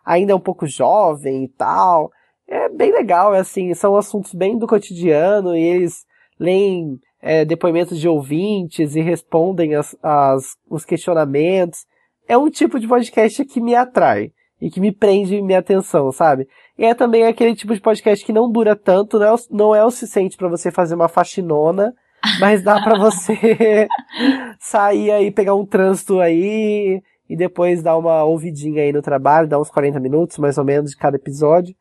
ainda 0.05 0.33
é 0.33 0.35
um 0.35 0.41
pouco 0.41 0.67
jovem 0.67 1.45
e 1.45 1.49
tal. 1.49 2.11
É 2.49 2.69
bem 2.69 2.93
legal, 2.93 3.35
é 3.35 3.41
assim, 3.41 3.73
são 3.75 3.97
assuntos 3.97 4.35
bem 4.35 4.59
do 4.59 4.67
cotidiano 4.67 5.55
e 5.55 5.63
eles 5.63 6.05
leem 6.39 6.99
é, 7.23 7.45
depoimentos 7.45 8.01
de 8.01 8.09
ouvintes 8.09 8.97
e 8.97 9.01
respondem 9.01 9.75
as, 9.75 9.97
as, 10.03 10.57
os 10.69 10.85
questionamentos. 10.85 11.87
É 12.27 12.37
um 12.37 12.51
tipo 12.51 12.81
de 12.81 12.89
podcast 12.89 13.45
que 13.45 13.61
me 13.61 13.75
atrai 13.75 14.33
e 14.61 14.71
que 14.71 14.81
me 14.81 14.93
prende 14.93 15.41
minha 15.41 15.59
atenção, 15.59 16.11
sabe? 16.13 16.49
E 16.79 16.85
é 16.85 16.95
também 16.95 17.25
aquele 17.25 17.55
tipo 17.55 17.75
de 17.75 17.81
podcast 17.81 18.25
que 18.25 18.33
não 18.33 18.51
dura 18.51 18.75
tanto, 18.75 19.19
não 19.19 19.35
é 19.35 19.37
não 19.51 19.75
é 19.75 19.85
o 19.85 19.91
suficiente 19.91 20.37
para 20.37 20.49
você 20.49 20.71
fazer 20.71 20.95
uma 20.95 21.09
faxinona, 21.09 21.95
mas 22.39 22.63
dá 22.63 22.81
para 22.83 22.99
você 22.99 23.89
sair 24.59 25.11
aí, 25.11 25.31
pegar 25.31 25.55
um 25.55 25.67
trânsito 25.67 26.21
aí 26.21 27.03
e 27.29 27.37
depois 27.37 27.83
dar 27.83 27.97
uma 27.97 28.25
ouvidinha 28.25 28.83
aí 28.83 28.93
no 28.93 29.03
trabalho, 29.03 29.49
dar 29.49 29.61
uns 29.61 29.71
40 29.71 30.01
minutos 30.01 30.39
mais 30.39 30.59
ou 30.59 30.65
menos 30.65 30.91
de 30.91 30.97
cada 30.97 31.17
episódio. 31.17 31.75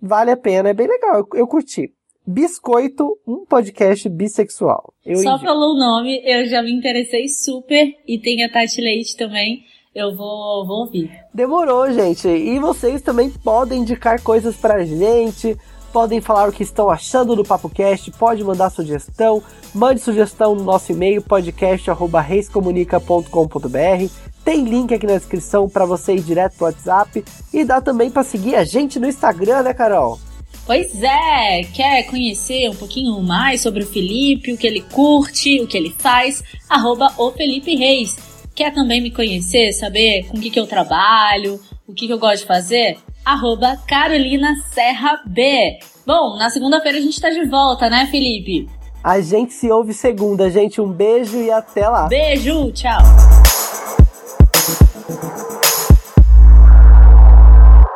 Vale 0.00 0.30
a 0.30 0.36
pena, 0.36 0.70
é 0.70 0.74
bem 0.74 0.86
legal, 0.86 1.16
eu, 1.16 1.28
eu 1.34 1.46
curti. 1.46 1.92
Biscoito, 2.26 3.18
um 3.26 3.44
podcast 3.44 4.08
bissexual. 4.08 4.94
Eu 5.04 5.16
Só 5.16 5.32
indico. 5.34 5.44
pelo 5.44 5.78
nome 5.78 6.22
eu 6.24 6.46
já 6.46 6.62
me 6.62 6.72
interessei 6.72 7.28
super 7.28 7.86
e 8.08 8.18
tem 8.18 8.42
a 8.42 8.50
Tati 8.50 8.80
Leite 8.80 9.14
também. 9.14 9.62
Eu 9.94 10.16
vou, 10.16 10.66
vou 10.66 10.80
ouvir. 10.80 11.10
Demorou, 11.32 11.92
gente. 11.92 12.26
E 12.26 12.58
vocês 12.58 13.00
também 13.02 13.30
podem 13.30 13.82
indicar 13.82 14.20
coisas 14.22 14.56
pra 14.56 14.84
gente, 14.84 15.56
podem 15.94 16.20
falar 16.20 16.48
o 16.48 16.52
que 16.52 16.64
estão 16.64 16.90
achando 16.90 17.36
do 17.36 17.44
PapoCast, 17.44 18.10
pode 18.18 18.42
mandar 18.42 18.68
sugestão, 18.68 19.40
mande 19.72 20.00
sugestão 20.00 20.56
no 20.56 20.64
nosso 20.64 20.90
e-mail 20.90 21.22
podcast@reiscomunica.com.br. 21.22 24.12
Tem 24.44 24.64
link 24.64 24.92
aqui 24.92 25.06
na 25.06 25.16
descrição 25.16 25.68
para 25.68 25.86
você 25.86 26.16
ir 26.16 26.22
direto 26.22 26.56
pro 26.56 26.66
WhatsApp 26.66 27.24
e 27.52 27.64
dá 27.64 27.80
também 27.80 28.10
para 28.10 28.24
seguir 28.24 28.56
a 28.56 28.64
gente 28.64 28.98
no 28.98 29.06
Instagram, 29.06 29.62
né, 29.62 29.72
Carol? 29.72 30.18
Pois 30.66 31.00
é, 31.00 31.62
quer 31.72 32.02
conhecer 32.06 32.68
um 32.68 32.74
pouquinho 32.74 33.20
mais 33.20 33.60
sobre 33.60 33.84
o 33.84 33.86
Felipe, 33.86 34.52
o 34.52 34.58
que 34.58 34.66
ele 34.66 34.80
curte, 34.80 35.60
o 35.60 35.68
que 35.68 35.76
ele 35.76 35.94
faz? 35.96 36.42
Arroba 36.68 37.14
o 37.16 37.30
Felipe 37.30 37.76
Reis. 37.76 38.16
Quer 38.52 38.74
também 38.74 39.00
me 39.00 39.12
conhecer, 39.12 39.72
saber 39.72 40.24
com 40.24 40.38
o 40.38 40.40
que, 40.40 40.50
que 40.50 40.58
eu 40.58 40.66
trabalho, 40.66 41.60
o 41.86 41.94
que, 41.94 42.08
que 42.08 42.12
eu 42.12 42.18
gosto 42.18 42.40
de 42.40 42.46
fazer? 42.46 42.98
Arroba 43.24 43.78
Carolina 43.88 44.54
Serra 44.70 45.22
B. 45.26 45.78
Bom, 46.06 46.36
na 46.36 46.50
segunda-feira 46.50 46.98
a 46.98 47.00
gente 47.00 47.18
tá 47.18 47.30
de 47.30 47.46
volta, 47.46 47.88
né, 47.88 48.06
Felipe? 48.10 48.68
A 49.02 49.18
gente 49.20 49.54
se 49.54 49.70
ouve 49.70 49.94
segunda, 49.94 50.50
gente. 50.50 50.78
Um 50.78 50.92
beijo 50.92 51.38
e 51.38 51.50
até 51.50 51.88
lá. 51.88 52.06
Beijo, 52.06 52.70
tchau. 52.72 53.00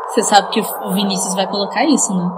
Você 0.08 0.22
sabe 0.22 0.50
que 0.50 0.60
o 0.60 0.94
Vinícius 0.94 1.34
vai 1.34 1.46
colocar 1.46 1.84
isso, 1.84 2.14
né? 2.14 2.30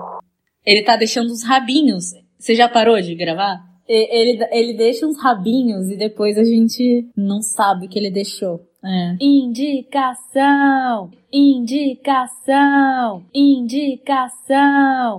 Ele 0.66 0.82
tá 0.82 0.96
deixando 0.96 1.30
uns 1.30 1.44
rabinhos. 1.44 2.06
Você 2.38 2.56
já 2.56 2.68
parou 2.68 3.00
de 3.00 3.14
gravar? 3.14 3.60
Ele, 3.88 4.44
ele 4.50 4.74
deixa 4.76 5.06
uns 5.06 5.20
rabinhos 5.22 5.88
e 5.88 5.96
depois 5.96 6.36
a 6.36 6.44
gente 6.44 7.08
não 7.16 7.40
sabe 7.40 7.86
o 7.86 7.88
que 7.88 7.98
ele 7.98 8.10
deixou. 8.10 8.69
É. 8.82 9.16
Indicação! 9.20 11.10
Indicação! 11.32 13.22
Indicação! 13.34 15.18